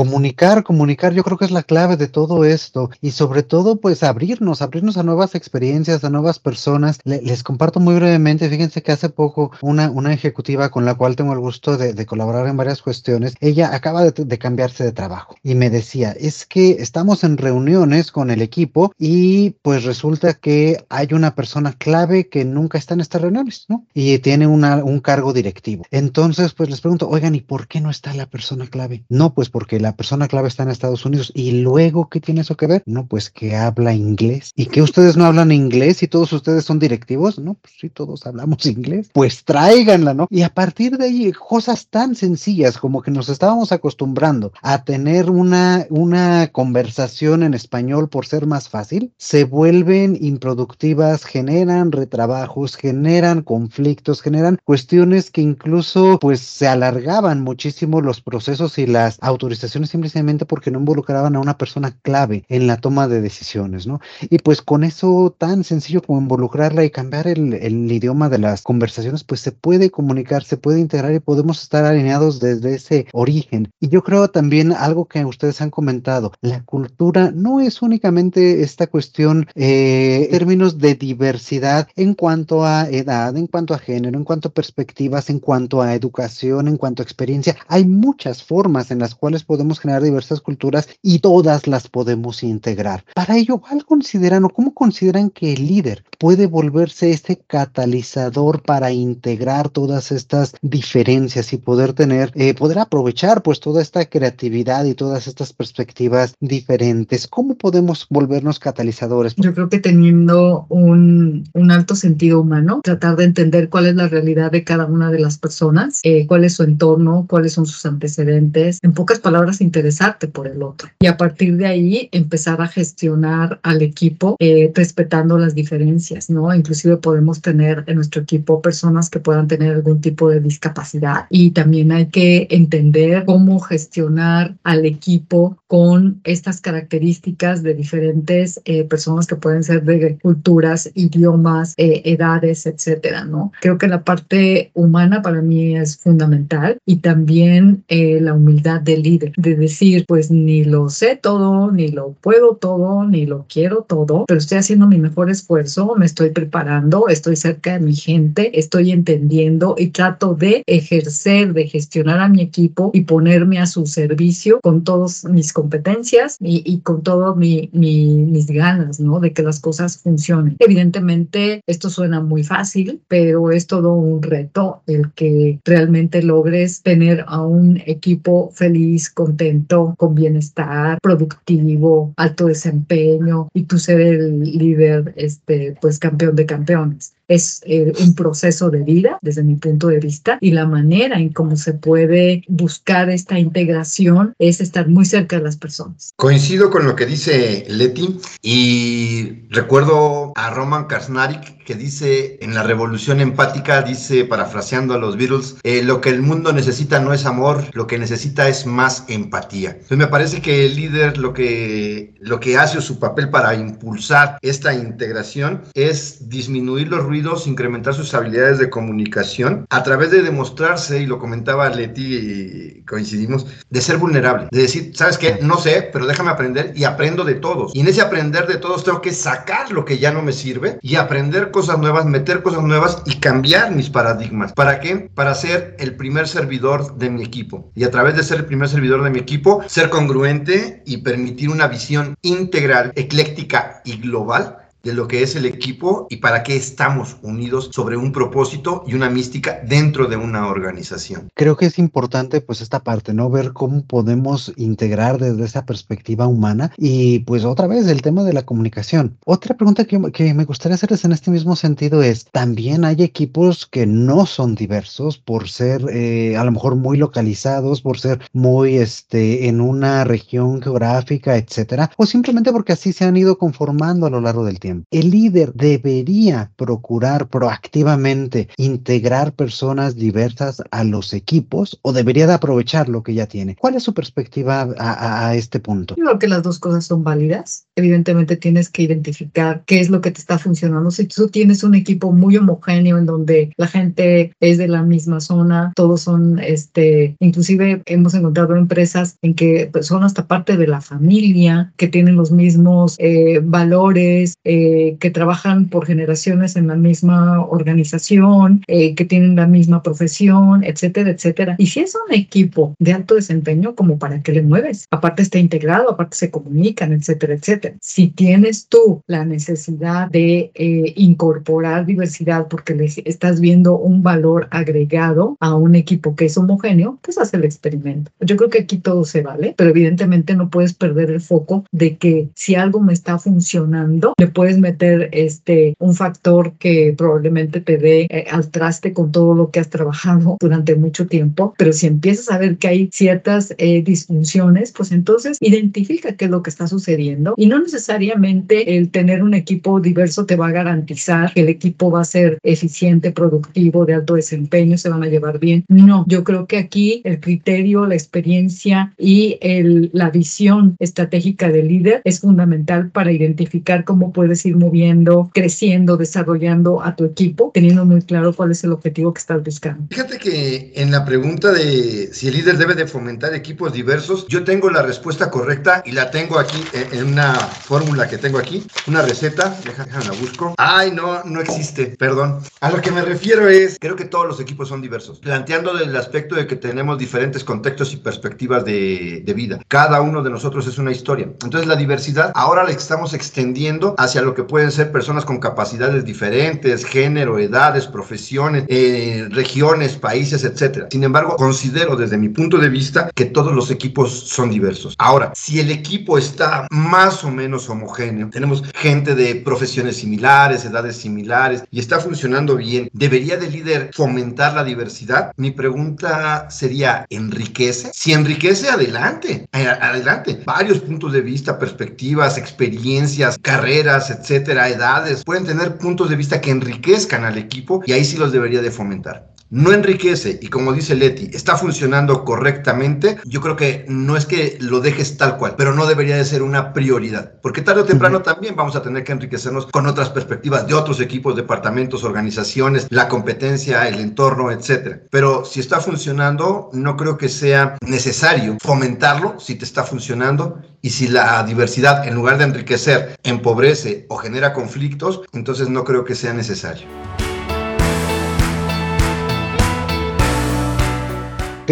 Comunicar, 0.00 0.64
comunicar, 0.64 1.12
yo 1.12 1.22
creo 1.22 1.36
que 1.36 1.44
es 1.44 1.50
la 1.50 1.62
clave 1.62 1.98
de 1.98 2.08
todo 2.08 2.46
esto 2.46 2.88
y 3.02 3.10
sobre 3.10 3.42
todo 3.42 3.76
pues 3.76 4.02
abrirnos, 4.02 4.62
abrirnos 4.62 4.96
a 4.96 5.02
nuevas 5.02 5.34
experiencias, 5.34 6.02
a 6.02 6.08
nuevas 6.08 6.38
personas. 6.38 7.00
les 7.04 7.42
comparto 7.42 7.80
muy 7.80 7.94
brevemente, 7.96 8.48
fíjense 8.48 8.82
que 8.82 8.92
hace 8.92 9.10
poco 9.10 9.52
una, 9.60 9.90
una 9.90 10.14
ejecutiva 10.14 10.70
con 10.70 10.86
la 10.86 10.94
cual 10.94 11.16
tengo 11.16 11.34
el 11.34 11.40
gusto 11.40 11.76
de, 11.76 11.92
de 11.92 12.06
colaborar 12.06 12.46
en 12.46 12.56
varias 12.56 12.80
cuestiones, 12.80 13.34
ella 13.40 13.74
acaba 13.74 14.02
de, 14.02 14.24
de, 14.24 14.38
cambiarse 14.38 14.84
de 14.84 14.92
trabajo 14.92 15.36
y 15.42 15.54
me 15.54 15.68
decía, 15.68 16.12
es 16.12 16.46
que 16.46 16.70
estamos 16.80 17.22
en 17.22 17.36
reuniones 17.36 18.10
con 18.10 18.30
el 18.30 18.40
equipo 18.40 18.94
y 18.98 19.50
pues 19.60 19.84
resulta 19.84 20.32
que 20.32 20.82
hay 20.88 21.08
una 21.12 21.34
persona 21.34 21.74
clave 21.74 22.30
que 22.30 22.46
nunca 22.46 22.78
está 22.78 22.94
en 22.94 23.00
estas 23.00 23.20
reuniones, 23.20 23.66
¿no? 23.68 23.84
Y 23.92 24.18
tiene 24.20 24.46
una, 24.46 24.76
un 24.76 25.00
cargo 25.00 25.34
directivo. 25.34 25.84
Entonces 25.90 26.54
pues 26.54 26.70
les 26.70 26.80
pregunto, 26.80 27.06
oigan, 27.06 27.34
¿y 27.34 27.42
por 27.42 27.68
qué 27.68 27.82
no 27.82 27.90
está 27.90 28.14
la 28.14 28.24
persona 28.24 28.66
clave? 28.66 29.04
No, 29.10 29.34
pues 29.34 29.50
porque 29.50 29.78
la 29.78 29.89
persona 29.96 30.28
clave 30.28 30.48
está 30.48 30.62
en 30.62 30.70
Estados 30.70 31.04
Unidos. 31.04 31.32
¿Y 31.34 31.62
luego 31.62 32.08
qué 32.08 32.20
tiene 32.20 32.42
eso 32.42 32.56
que 32.56 32.66
ver? 32.66 32.82
No, 32.86 33.06
pues 33.06 33.30
que 33.30 33.56
habla 33.56 33.94
inglés. 33.94 34.52
¿Y 34.56 34.66
que 34.66 34.82
ustedes 34.82 35.16
no 35.16 35.24
hablan 35.24 35.52
inglés 35.52 36.02
y 36.02 36.08
todos 36.08 36.32
ustedes 36.32 36.64
son 36.64 36.78
directivos? 36.78 37.38
No, 37.38 37.54
pues 37.54 37.74
sí, 37.78 37.88
todos 37.88 38.26
hablamos 38.26 38.66
inglés. 38.66 39.10
Pues 39.12 39.44
tráiganla, 39.44 40.14
¿no? 40.14 40.26
Y 40.30 40.42
a 40.42 40.52
partir 40.52 40.98
de 40.98 41.06
ahí, 41.06 41.32
cosas 41.32 41.88
tan 41.88 42.14
sencillas 42.14 42.78
como 42.78 43.02
que 43.02 43.10
nos 43.10 43.28
estábamos 43.28 43.72
acostumbrando 43.72 44.52
a 44.62 44.84
tener 44.84 45.30
una, 45.30 45.86
una 45.90 46.48
conversación 46.48 47.42
en 47.42 47.54
español 47.54 48.08
por 48.08 48.26
ser 48.26 48.46
más 48.46 48.68
fácil, 48.68 49.12
se 49.16 49.44
vuelven 49.44 50.16
improductivas, 50.20 51.24
generan 51.24 51.92
retrabajos, 51.92 52.76
generan 52.76 53.42
conflictos, 53.42 54.22
generan 54.22 54.58
cuestiones 54.64 55.30
que 55.30 55.40
incluso 55.40 56.18
pues 56.20 56.40
se 56.40 56.68
alargaban 56.68 57.40
muchísimo 57.40 58.00
los 58.00 58.20
procesos 58.20 58.78
y 58.78 58.86
las 58.86 59.18
autorizaciones 59.20 59.79
simplemente 59.86 60.44
porque 60.44 60.70
no 60.70 60.80
involucraban 60.80 61.36
a 61.36 61.40
una 61.40 61.56
persona 61.56 61.96
clave 62.02 62.44
en 62.48 62.66
la 62.66 62.76
toma 62.76 63.08
de 63.08 63.20
decisiones, 63.20 63.86
¿no? 63.86 64.00
Y 64.22 64.38
pues 64.38 64.60
con 64.62 64.84
eso 64.84 65.34
tan 65.38 65.64
sencillo 65.64 66.02
como 66.02 66.20
involucrarla 66.20 66.84
y 66.84 66.90
cambiar 66.90 67.28
el, 67.28 67.54
el 67.54 67.90
idioma 67.90 68.28
de 68.28 68.38
las 68.38 68.62
conversaciones, 68.62 69.24
pues 69.24 69.40
se 69.40 69.52
puede 69.52 69.90
comunicar, 69.90 70.44
se 70.44 70.56
puede 70.56 70.80
integrar 70.80 71.14
y 71.14 71.20
podemos 71.20 71.62
estar 71.62 71.84
alineados 71.84 72.40
desde 72.40 72.74
ese 72.74 73.06
origen. 73.12 73.72
Y 73.80 73.88
yo 73.88 74.02
creo 74.02 74.28
también 74.28 74.72
algo 74.72 75.06
que 75.06 75.24
ustedes 75.24 75.60
han 75.60 75.70
comentado, 75.70 76.32
la 76.40 76.64
cultura 76.64 77.30
no 77.34 77.60
es 77.60 77.82
únicamente 77.82 78.62
esta 78.62 78.86
cuestión 78.88 79.46
eh, 79.54 80.28
en 80.30 80.40
términos 80.40 80.78
de 80.78 80.94
diversidad 80.94 81.86
en 81.96 82.14
cuanto 82.14 82.64
a 82.64 82.88
edad, 82.88 83.36
en 83.36 83.46
cuanto 83.46 83.74
a 83.74 83.78
género, 83.78 84.16
en 84.16 84.24
cuanto 84.24 84.48
a 84.48 84.52
perspectivas, 84.52 85.28
en 85.28 85.38
cuanto 85.38 85.82
a 85.82 85.94
educación, 85.94 86.66
en 86.66 86.78
cuanto 86.78 87.02
a 87.02 87.04
experiencia. 87.04 87.56
Hay 87.68 87.84
muchas 87.84 88.42
formas 88.42 88.90
en 88.90 89.00
las 89.00 89.14
cuales 89.14 89.44
podemos 89.44 89.59
generar 89.78 90.02
diversas 90.02 90.40
culturas 90.40 90.88
y 91.02 91.18
todas 91.18 91.66
las 91.66 91.88
podemos 91.88 92.42
integrar. 92.42 93.04
Para 93.14 93.36
ello, 93.36 93.58
¿cuál 93.58 93.84
consideran 93.84 94.44
o 94.44 94.48
cómo 94.48 94.74
consideran 94.74 95.30
que 95.30 95.52
el 95.52 95.66
líder 95.66 96.04
puede 96.18 96.46
volverse 96.46 97.10
este 97.10 97.36
catalizador 97.46 98.62
para 98.62 98.92
integrar 98.92 99.68
todas 99.68 100.12
estas 100.12 100.54
diferencias 100.62 101.52
y 101.52 101.56
poder 101.58 101.92
tener, 101.92 102.32
eh, 102.34 102.54
poder 102.54 102.78
aprovechar 102.78 103.42
pues 103.42 103.60
toda 103.60 103.82
esta 103.82 104.04
creatividad 104.06 104.84
y 104.84 104.94
todas 104.94 105.26
estas 105.26 105.52
perspectivas 105.52 106.34
diferentes? 106.40 107.26
¿Cómo 107.28 107.56
podemos 107.56 108.06
volvernos 108.10 108.58
catalizadores? 108.58 109.34
Yo 109.36 109.54
creo 109.54 109.68
que 109.68 109.78
teniendo 109.78 110.66
un, 110.68 111.44
un 111.52 111.70
alto 111.70 111.94
sentido 111.94 112.40
humano, 112.40 112.80
tratar 112.82 113.16
de 113.16 113.24
entender 113.24 113.68
cuál 113.68 113.86
es 113.86 113.94
la 113.94 114.08
realidad 114.08 114.50
de 114.50 114.64
cada 114.64 114.86
una 114.86 115.10
de 115.10 115.18
las 115.18 115.38
personas, 115.38 116.00
eh, 116.02 116.26
cuál 116.26 116.44
es 116.44 116.54
su 116.54 116.62
entorno, 116.62 117.26
cuáles 117.28 117.52
son 117.52 117.66
sus 117.66 117.84
antecedentes. 117.86 118.78
En 118.82 118.92
pocas 118.92 119.18
palabras, 119.18 119.49
interesarte 119.58 120.28
por 120.28 120.46
el 120.46 120.62
otro. 120.62 120.90
Y 121.00 121.06
a 121.06 121.16
partir 121.16 121.56
de 121.56 121.66
ahí 121.66 122.08
empezar 122.12 122.60
a 122.60 122.68
gestionar 122.68 123.58
al 123.62 123.82
equipo 123.82 124.36
eh, 124.38 124.70
respetando 124.74 125.38
las 125.38 125.54
diferencias, 125.54 126.30
¿no? 126.30 126.54
Inclusive 126.54 126.98
podemos 126.98 127.40
tener 127.40 127.84
en 127.86 127.96
nuestro 127.96 128.22
equipo 128.22 128.60
personas 128.62 129.10
que 129.10 129.20
puedan 129.20 129.48
tener 129.48 129.74
algún 129.74 130.00
tipo 130.00 130.28
de 130.28 130.40
discapacidad 130.40 131.26
y 131.30 131.50
también 131.52 131.92
hay 131.92 132.06
que 132.06 132.46
entender 132.50 133.24
cómo 133.24 133.60
gestionar 133.60 134.56
al 134.62 134.84
equipo 134.86 135.56
con 135.66 136.20
estas 136.24 136.60
características 136.60 137.62
de 137.62 137.74
diferentes 137.74 138.60
eh, 138.64 138.84
personas 138.84 139.26
que 139.26 139.36
pueden 139.36 139.62
ser 139.62 139.84
de 139.84 140.18
culturas, 140.18 140.90
idiomas, 140.94 141.74
eh, 141.76 142.02
edades, 142.04 142.66
etcétera, 142.66 143.24
¿no? 143.24 143.52
Creo 143.60 143.78
que 143.78 143.88
la 143.88 144.04
parte 144.04 144.70
humana 144.74 145.22
para 145.22 145.40
mí 145.42 145.76
es 145.76 145.96
fundamental 145.96 146.78
y 146.84 146.96
también 146.96 147.84
la 147.88 148.34
humildad 148.34 148.80
del 148.80 149.02
líder 149.02 149.32
de 149.40 149.56
decir, 149.56 150.04
pues 150.06 150.30
ni 150.30 150.64
lo 150.64 150.88
sé 150.88 151.16
todo, 151.16 151.70
ni 151.70 151.88
lo 151.88 152.14
puedo 152.20 152.56
todo, 152.56 153.04
ni 153.04 153.26
lo 153.26 153.46
quiero 153.48 153.82
todo, 153.88 154.24
pero 154.26 154.38
estoy 154.38 154.58
haciendo 154.58 154.86
mi 154.86 154.98
mejor 154.98 155.30
esfuerzo, 155.30 155.94
me 155.96 156.06
estoy 156.06 156.30
preparando, 156.30 157.08
estoy 157.08 157.36
cerca 157.36 157.74
de 157.74 157.80
mi 157.80 157.94
gente, 157.94 158.58
estoy 158.58 158.90
entendiendo 158.90 159.74
y 159.78 159.88
trato 159.88 160.34
de 160.34 160.62
ejercer, 160.66 161.52
de 161.52 161.66
gestionar 161.66 162.20
a 162.20 162.28
mi 162.28 162.42
equipo 162.42 162.90
y 162.92 163.02
ponerme 163.02 163.58
a 163.58 163.66
su 163.66 163.86
servicio 163.86 164.60
con 164.62 164.84
todas 164.84 165.24
mis 165.24 165.52
competencias 165.52 166.36
y, 166.40 166.80
con 166.80 167.02
todo 167.02 167.34
mi, 167.34 167.70
mis 167.72 168.46
ganas, 168.46 169.00
¿no? 169.00 169.20
De 169.20 169.32
que 169.32 169.42
las 169.42 169.60
cosas 169.60 169.98
funcionen. 169.98 170.56
Evidentemente, 170.58 171.62
esto 171.66 171.90
suena 171.90 172.20
muy 172.20 172.44
fácil, 172.44 173.00
pero 173.08 173.50
es 173.50 173.66
todo 173.66 173.94
un 173.94 174.22
reto 174.22 174.82
el 174.86 175.12
que 175.12 175.60
realmente 175.64 176.22
logres 176.22 176.82
tener 176.82 177.24
a 177.26 177.42
un 177.42 177.82
equipo 177.86 178.50
feliz, 178.54 179.10
contento, 179.30 179.94
con 179.96 180.14
bienestar, 180.14 180.98
productivo, 181.00 182.12
alto 182.16 182.46
desempeño 182.46 183.48
y 183.54 183.62
tú 183.62 183.78
ser 183.78 184.00
el 184.00 184.40
líder, 184.40 185.12
este, 185.16 185.76
pues 185.80 185.98
campeón 185.98 186.36
de 186.36 186.46
campeones 186.46 187.14
es 187.30 187.62
eh, 187.64 187.92
un 188.00 188.14
proceso 188.14 188.70
de 188.70 188.80
vida 188.80 189.18
desde 189.22 189.44
mi 189.44 189.54
punto 189.54 189.86
de 189.86 190.00
vista 190.00 190.38
y 190.40 190.50
la 190.50 190.66
manera 190.66 191.18
en 191.18 191.32
cómo 191.32 191.56
se 191.56 191.74
puede 191.74 192.42
buscar 192.48 193.08
esta 193.08 193.38
integración 193.38 194.34
es 194.38 194.60
estar 194.60 194.88
muy 194.88 195.06
cerca 195.06 195.36
de 195.36 195.44
las 195.44 195.56
personas. 195.56 196.12
Coincido 196.16 196.70
con 196.70 196.84
lo 196.84 196.96
que 196.96 197.06
dice 197.06 197.64
Leti 197.68 198.18
y 198.42 199.48
recuerdo 199.48 200.32
a 200.34 200.50
Roman 200.50 200.86
Karsnarik 200.86 201.60
que 201.64 201.76
dice 201.76 202.38
en 202.40 202.52
la 202.52 202.64
revolución 202.64 203.20
empática, 203.20 203.82
dice 203.82 204.24
parafraseando 204.24 204.94
a 204.94 204.98
los 204.98 205.16
Beatles, 205.16 205.54
eh, 205.62 205.84
lo 205.84 206.00
que 206.00 206.08
el 206.08 206.20
mundo 206.20 206.52
necesita 206.52 206.98
no 206.98 207.12
es 207.12 207.26
amor, 207.26 207.64
lo 207.74 207.86
que 207.86 207.96
necesita 207.96 208.48
es 208.48 208.66
más 208.66 209.04
empatía. 209.06 209.70
Entonces 209.70 209.98
me 209.98 210.08
parece 210.08 210.42
que 210.42 210.66
el 210.66 210.74
líder 210.74 211.18
lo 211.18 211.32
que, 211.32 212.14
lo 212.18 212.40
que 212.40 212.56
hace 212.56 212.78
o 212.78 212.80
su 212.80 212.98
papel 212.98 213.30
para 213.30 213.54
impulsar 213.54 214.38
esta 214.42 214.74
integración 214.74 215.62
es 215.74 216.28
disminuir 216.28 216.88
los 216.88 217.04
ruidos 217.04 217.19
incrementar 217.46 217.94
sus 217.94 218.14
habilidades 218.14 218.58
de 218.58 218.70
comunicación 218.70 219.66
a 219.70 219.82
través 219.82 220.10
de 220.10 220.22
demostrarse, 220.22 221.00
y 221.00 221.06
lo 221.06 221.18
comentaba 221.18 221.68
Leti 221.68 222.16
y 222.16 222.82
coincidimos, 222.82 223.46
de 223.68 223.80
ser 223.80 223.98
vulnerable, 223.98 224.48
de 224.50 224.62
decir, 224.62 224.92
¿sabes 224.94 225.18
qué? 225.18 225.38
No 225.42 225.58
sé, 225.58 225.88
pero 225.92 226.06
déjame 226.06 226.30
aprender 226.30 226.72
y 226.74 226.84
aprendo 226.84 227.24
de 227.24 227.34
todos. 227.34 227.74
Y 227.74 227.80
en 227.80 227.88
ese 227.88 228.00
aprender 228.00 228.46
de 228.46 228.56
todos 228.56 228.84
tengo 228.84 229.00
que 229.00 229.12
sacar 229.12 229.70
lo 229.70 229.84
que 229.84 229.98
ya 229.98 230.12
no 230.12 230.22
me 230.22 230.32
sirve 230.32 230.78
y 230.82 230.96
aprender 230.96 231.50
cosas 231.50 231.78
nuevas, 231.78 232.06
meter 232.06 232.42
cosas 232.42 232.62
nuevas 232.62 233.02
y 233.06 233.16
cambiar 233.16 233.72
mis 233.72 233.90
paradigmas. 233.90 234.52
¿Para 234.52 234.80
qué? 234.80 235.10
Para 235.14 235.34
ser 235.34 235.76
el 235.78 235.96
primer 235.96 236.28
servidor 236.28 236.96
de 236.96 237.10
mi 237.10 237.22
equipo. 237.22 237.70
Y 237.74 237.84
a 237.84 237.90
través 237.90 238.16
de 238.16 238.22
ser 238.22 238.38
el 238.38 238.46
primer 238.46 238.68
servidor 238.68 239.02
de 239.02 239.10
mi 239.10 239.18
equipo, 239.18 239.62
ser 239.66 239.90
congruente 239.90 240.82
y 240.86 240.98
permitir 240.98 241.50
una 241.50 241.68
visión 241.68 242.16
integral, 242.22 242.92
ecléctica 242.96 243.82
y 243.84 243.98
global 243.98 244.59
de 244.82 244.94
lo 244.94 245.08
que 245.08 245.22
es 245.22 245.36
el 245.36 245.46
equipo 245.46 246.06
y 246.10 246.16
para 246.16 246.42
qué 246.42 246.56
estamos 246.56 247.16
unidos 247.22 247.70
sobre 247.72 247.96
un 247.96 248.12
propósito 248.12 248.84
y 248.86 248.94
una 248.94 249.10
mística 249.10 249.60
dentro 249.66 250.06
de 250.06 250.16
una 250.16 250.46
organización. 250.46 251.30
Creo 251.34 251.56
que 251.56 251.66
es 251.66 251.78
importante 251.78 252.40
pues 252.40 252.60
esta 252.60 252.80
parte, 252.80 253.14
¿no? 253.14 253.30
Ver 253.30 253.52
cómo 253.52 253.82
podemos 253.84 254.52
integrar 254.56 255.18
desde 255.18 255.44
esa 255.44 255.64
perspectiva 255.64 256.26
humana 256.26 256.72
y 256.76 257.20
pues 257.20 257.44
otra 257.44 257.66
vez 257.66 257.86
el 257.86 258.02
tema 258.02 258.24
de 258.24 258.32
la 258.32 258.42
comunicación. 258.42 259.16
Otra 259.24 259.56
pregunta 259.56 259.84
que, 259.84 260.00
que 260.12 260.34
me 260.34 260.44
gustaría 260.44 260.74
hacerles 260.74 261.04
en 261.04 261.12
este 261.12 261.30
mismo 261.30 261.56
sentido 261.56 262.02
es, 262.02 262.26
también 262.26 262.84
hay 262.84 263.02
equipos 263.02 263.66
que 263.66 263.86
no 263.86 264.26
son 264.26 264.54
diversos 264.54 265.18
por 265.18 265.48
ser 265.48 265.84
eh, 265.90 266.36
a 266.36 266.44
lo 266.44 266.52
mejor 266.52 266.76
muy 266.76 266.96
localizados, 266.96 267.80
por 267.82 267.98
ser 267.98 268.20
muy 268.32 268.76
este, 268.76 269.48
en 269.48 269.60
una 269.60 270.04
región 270.04 270.62
geográfica, 270.62 271.36
etcétera, 271.36 271.90
o 271.96 272.06
simplemente 272.06 272.52
porque 272.52 272.72
así 272.72 272.92
se 272.92 273.04
han 273.04 273.16
ido 273.16 273.38
conformando 273.38 274.06
a 274.06 274.10
lo 274.10 274.20
largo 274.20 274.44
del 274.44 274.58
tiempo. 274.58 274.69
El 274.90 275.10
líder 275.10 275.52
debería 275.54 276.50
procurar 276.56 277.28
proactivamente 277.28 278.48
integrar 278.56 279.32
personas 279.32 279.96
diversas 279.96 280.62
a 280.70 280.84
los 280.84 281.12
equipos 281.12 281.78
o 281.82 281.92
debería 281.92 282.26
de 282.26 282.34
aprovechar 282.34 282.88
lo 282.88 283.02
que 283.02 283.14
ya 283.14 283.26
tiene. 283.26 283.56
¿Cuál 283.56 283.76
es 283.76 283.82
su 283.82 283.94
perspectiva 283.94 284.68
a, 284.78 285.34
este 285.34 285.60
punto? 285.60 285.94
Creo 285.94 286.18
que 286.18 286.28
las 286.28 286.42
dos 286.42 286.58
cosas 286.58 286.84
son 286.84 287.04
válidas. 287.04 287.66
Evidentemente 287.76 288.36
tienes 288.36 288.68
que 288.68 288.82
identificar 288.82 289.62
qué 289.66 289.80
es 289.80 289.90
lo 289.90 290.00
que 290.00 290.10
te 290.10 290.20
está 290.20 290.38
funcionando. 290.38 290.90
Si 290.90 291.06
tú 291.06 291.28
tienes 291.28 291.62
un 291.62 291.74
equipo 291.74 292.12
muy 292.12 292.36
homogéneo 292.36 292.98
en 292.98 293.06
donde 293.06 293.52
la 293.56 293.66
gente 293.66 294.32
es 294.40 294.58
de 294.58 294.68
la 294.68 294.82
misma 294.82 295.20
zona, 295.20 295.72
todos 295.76 296.02
son, 296.02 296.38
este, 296.38 297.16
inclusive 297.20 297.82
hemos 297.86 298.14
encontrado 298.14 298.56
empresas 298.56 299.16
en 299.22 299.34
que 299.34 299.68
pues, 299.72 299.86
son 299.86 300.04
hasta 300.04 300.26
parte 300.26 300.56
de 300.56 300.66
la 300.66 300.80
familia, 300.80 301.72
que 301.76 301.88
tienen 301.88 302.16
los 302.16 302.30
mismos 302.30 302.96
eh, 302.98 303.40
valores, 303.42 304.34
eh, 304.44 304.59
eh, 304.60 304.96
que 305.00 305.10
trabajan 305.10 305.68
por 305.68 305.86
generaciones 305.86 306.56
en 306.56 306.66
la 306.66 306.76
misma 306.76 307.44
organización, 307.46 308.62
eh, 308.66 308.94
que 308.94 309.04
tienen 309.04 309.36
la 309.36 309.46
misma 309.46 309.82
profesión, 309.82 310.64
etcétera, 310.64 311.10
etcétera. 311.10 311.56
Y 311.58 311.66
si 311.66 311.80
es 311.80 311.94
un 311.94 312.14
equipo 312.14 312.74
de 312.78 312.92
alto 312.92 313.14
desempeño, 313.14 313.74
como 313.74 313.98
para 313.98 314.22
qué 314.22 314.32
le 314.32 314.42
mueves? 314.42 314.86
Aparte 314.90 315.22
está 315.22 315.38
integrado, 315.38 315.90
aparte 315.90 316.16
se 316.16 316.30
comunican, 316.30 316.92
etcétera, 316.92 317.34
etcétera. 317.34 317.76
Si 317.80 318.08
tienes 318.08 318.68
tú 318.68 319.02
la 319.06 319.24
necesidad 319.24 320.10
de 320.10 320.50
eh, 320.54 320.92
incorporar 320.96 321.86
diversidad 321.86 322.48
porque 322.48 322.74
le 322.74 322.84
estás 323.04 323.40
viendo 323.40 323.78
un 323.78 324.02
valor 324.02 324.48
agregado 324.50 325.36
a 325.40 325.54
un 325.54 325.74
equipo 325.74 326.14
que 326.14 326.26
es 326.26 326.36
homogéneo, 326.36 326.98
pues 327.02 327.18
haz 327.18 327.32
el 327.34 327.44
experimento. 327.44 328.10
Yo 328.20 328.36
creo 328.36 328.50
que 328.50 328.60
aquí 328.60 328.78
todo 328.78 329.04
se 329.04 329.22
vale, 329.22 329.54
pero 329.56 329.70
evidentemente 329.70 330.34
no 330.34 330.50
puedes 330.50 330.74
perder 330.74 331.10
el 331.10 331.20
foco 331.20 331.64
de 331.72 331.96
que 331.96 332.28
si 332.34 332.54
algo 332.54 332.80
me 332.80 332.92
está 332.92 333.18
funcionando, 333.18 334.14
le 334.18 334.28
puedes 334.28 334.49
meter 334.58 335.08
este, 335.12 335.74
un 335.78 335.94
factor 335.94 336.52
que 336.58 336.94
probablemente 336.96 337.60
te 337.60 337.78
dé 337.78 338.06
eh, 338.10 338.26
al 338.30 338.50
traste 338.50 338.92
con 338.92 339.12
todo 339.12 339.34
lo 339.34 339.50
que 339.50 339.60
has 339.60 339.70
trabajado 339.70 340.36
durante 340.40 340.74
mucho 340.76 341.06
tiempo, 341.06 341.54
pero 341.58 341.72
si 341.72 341.86
empiezas 341.86 342.30
a 342.30 342.38
ver 342.38 342.56
que 342.56 342.68
hay 342.68 342.90
ciertas 342.92 343.54
eh, 343.58 343.82
disfunciones, 343.82 344.72
pues 344.72 344.92
entonces 344.92 345.36
identifica 345.40 346.14
qué 346.16 346.26
es 346.26 346.30
lo 346.30 346.42
que 346.42 346.50
está 346.50 346.66
sucediendo 346.66 347.34
y 347.36 347.46
no 347.46 347.60
necesariamente 347.60 348.76
el 348.76 348.90
tener 348.90 349.22
un 349.22 349.34
equipo 349.34 349.80
diverso 349.80 350.26
te 350.26 350.36
va 350.36 350.48
a 350.48 350.52
garantizar 350.52 351.32
que 351.32 351.40
el 351.40 351.48
equipo 351.48 351.90
va 351.90 352.00
a 352.00 352.04
ser 352.04 352.38
eficiente, 352.42 353.12
productivo, 353.12 353.84
de 353.84 353.94
alto 353.94 354.14
desempeño, 354.14 354.78
se 354.78 354.88
van 354.88 355.02
a 355.02 355.08
llevar 355.08 355.38
bien. 355.38 355.64
No, 355.68 356.04
yo 356.08 356.24
creo 356.24 356.46
que 356.46 356.58
aquí 356.58 357.02
el 357.04 357.20
criterio, 357.20 357.86
la 357.86 357.94
experiencia 357.94 358.92
y 358.98 359.38
el, 359.40 359.90
la 359.92 360.10
visión 360.10 360.76
estratégica 360.78 361.50
del 361.50 361.68
líder 361.68 362.02
es 362.04 362.20
fundamental 362.20 362.90
para 362.90 363.12
identificar 363.12 363.84
cómo 363.84 364.12
puedes 364.12 364.39
ir 364.46 364.56
moviendo, 364.56 365.30
creciendo, 365.32 365.96
desarrollando 365.96 366.82
a 366.82 366.96
tu 366.96 367.04
equipo, 367.04 367.50
teniendo 367.54 367.84
muy 367.84 368.02
claro 368.02 368.32
cuál 368.32 368.50
es 368.52 368.64
el 368.64 368.72
objetivo 368.72 369.12
que 369.12 369.20
estás 369.20 369.42
buscando. 369.42 369.86
Fíjate 369.90 370.18
que 370.18 370.72
en 370.74 370.90
la 370.90 371.04
pregunta 371.04 371.52
de 371.52 372.10
si 372.12 372.28
el 372.28 372.34
líder 372.34 372.58
debe 372.58 372.74
de 372.74 372.86
fomentar 372.86 373.34
equipos 373.34 373.72
diversos, 373.72 374.26
yo 374.28 374.44
tengo 374.44 374.70
la 374.70 374.82
respuesta 374.82 375.30
correcta 375.30 375.82
y 375.84 375.92
la 375.92 376.10
tengo 376.10 376.38
aquí 376.38 376.62
en 376.72 377.04
una 377.04 377.34
fórmula 377.34 378.08
que 378.08 378.18
tengo 378.18 378.38
aquí, 378.38 378.64
una 378.86 379.02
receta, 379.02 379.56
déjame 379.64 380.04
la 380.04 380.12
busco. 380.12 380.54
Ay, 380.58 380.92
no, 380.92 381.22
no 381.24 381.40
existe, 381.40 381.86
perdón. 381.98 382.40
A 382.60 382.70
lo 382.70 382.80
que 382.80 382.90
me 382.90 383.02
refiero 383.02 383.48
es, 383.48 383.76
creo 383.80 383.96
que 383.96 384.04
todos 384.04 384.26
los 384.26 384.40
equipos 384.40 384.68
son 384.68 384.82
diversos, 384.82 385.18
planteando 385.18 385.78
el 385.78 385.94
aspecto 385.96 386.34
de 386.34 386.46
que 386.46 386.56
tenemos 386.56 386.98
diferentes 386.98 387.44
contextos 387.44 387.92
y 387.92 387.96
perspectivas 387.96 388.64
de, 388.64 389.22
de 389.24 389.34
vida. 389.34 389.60
Cada 389.68 390.00
uno 390.00 390.22
de 390.22 390.30
nosotros 390.30 390.66
es 390.66 390.78
una 390.78 390.92
historia. 390.92 391.26
Entonces 391.42 391.66
la 391.66 391.76
diversidad 391.76 392.32
ahora 392.34 392.64
la 392.64 392.70
estamos 392.70 393.14
extendiendo 393.14 393.94
hacia 393.98 394.22
lo 394.22 394.29
que 394.34 394.44
pueden 394.44 394.70
ser 394.70 394.92
personas 394.92 395.24
con 395.24 395.38
capacidades 395.38 396.04
diferentes, 396.04 396.84
género, 396.84 397.38
edades, 397.38 397.86
profesiones, 397.86 398.64
eh, 398.68 399.28
regiones, 399.30 399.96
países, 399.96 400.44
etcétera. 400.44 400.88
Sin 400.90 401.04
embargo, 401.04 401.36
considero 401.36 401.96
desde 401.96 402.16
mi 402.16 402.28
punto 402.28 402.58
de 402.58 402.68
vista 402.68 403.10
que 403.14 403.26
todos 403.26 403.54
los 403.54 403.70
equipos 403.70 404.28
son 404.28 404.50
diversos. 404.50 404.94
Ahora, 404.98 405.32
si 405.34 405.60
el 405.60 405.70
equipo 405.70 406.18
está 406.18 406.66
más 406.70 407.24
o 407.24 407.30
menos 407.30 407.68
homogéneo, 407.68 408.30
tenemos 408.30 408.62
gente 408.74 409.14
de 409.14 409.36
profesiones 409.36 409.96
similares, 409.96 410.64
edades 410.64 410.96
similares 410.96 411.64
y 411.70 411.80
está 411.80 412.00
funcionando 412.00 412.56
bien, 412.56 412.88
¿debería 412.92 413.36
el 413.44 413.52
líder 413.52 413.90
fomentar 413.92 414.54
la 414.54 414.64
diversidad? 414.64 415.32
Mi 415.36 415.50
pregunta 415.50 416.48
sería, 416.50 417.06
¿enriquece? 417.10 417.90
Si 417.92 418.12
enriquece, 418.12 418.68
adelante, 418.68 419.48
eh, 419.52 419.66
adelante. 419.66 420.42
Varios 420.44 420.80
puntos 420.80 421.12
de 421.12 421.20
vista, 421.20 421.58
perspectivas, 421.58 422.38
experiencias, 422.38 423.38
carreras, 423.38 424.10
etcétera, 424.20 424.68
edades, 424.68 425.24
pueden 425.24 425.44
tener 425.44 425.78
puntos 425.78 426.10
de 426.10 426.16
vista 426.16 426.40
que 426.40 426.50
enriquezcan 426.50 427.24
al 427.24 427.38
equipo 427.38 427.82
y 427.86 427.92
ahí 427.92 428.04
sí 428.04 428.16
los 428.16 428.32
debería 428.32 428.62
de 428.62 428.70
fomentar. 428.70 429.30
No 429.50 429.72
enriquece 429.72 430.38
y 430.40 430.48
como 430.48 430.72
dice 430.72 430.94
Leti, 430.94 431.30
está 431.32 431.56
funcionando 431.56 432.24
correctamente, 432.24 433.18
yo 433.24 433.40
creo 433.40 433.56
que 433.56 433.84
no 433.88 434.16
es 434.16 434.26
que 434.26 434.56
lo 434.60 434.80
dejes 434.80 435.16
tal 435.16 435.36
cual, 435.36 435.54
pero 435.56 435.74
no 435.74 435.86
debería 435.86 436.16
de 436.16 436.24
ser 436.24 436.42
una 436.42 436.72
prioridad, 436.72 437.34
porque 437.42 437.62
tarde 437.62 437.82
o 437.82 437.84
temprano 437.84 438.22
también 438.22 438.56
vamos 438.56 438.76
a 438.76 438.82
tener 438.82 439.04
que 439.04 439.12
enriquecernos 439.12 439.66
con 439.66 439.86
otras 439.86 440.10
perspectivas 440.10 440.66
de 440.66 440.74
otros 440.74 441.00
equipos, 441.00 441.36
departamentos, 441.36 442.04
organizaciones, 442.04 442.86
la 442.90 443.08
competencia, 443.08 443.88
el 443.88 444.00
entorno, 444.00 444.50
etcétera. 444.50 445.00
Pero 445.10 445.44
si 445.44 445.60
está 445.60 445.80
funcionando, 445.80 446.70
no 446.72 446.96
creo 446.96 447.18
que 447.18 447.28
sea 447.28 447.76
necesario 447.84 448.56
fomentarlo 448.60 449.38
si 449.40 449.56
te 449.56 449.64
está 449.64 449.84
funcionando 449.84 450.62
y 450.82 450.90
si 450.90 451.08
la 451.08 451.42
diversidad 451.42 452.06
en 452.06 452.14
lugar 452.14 452.38
de 452.38 452.44
enriquecer 452.44 453.18
empobrece 453.22 454.06
o 454.08 454.16
genera 454.16 454.52
conflictos, 454.52 455.22
entonces 455.32 455.68
no 455.68 455.84
creo 455.84 456.04
que 456.04 456.14
sea 456.14 456.32
necesario. 456.32 456.86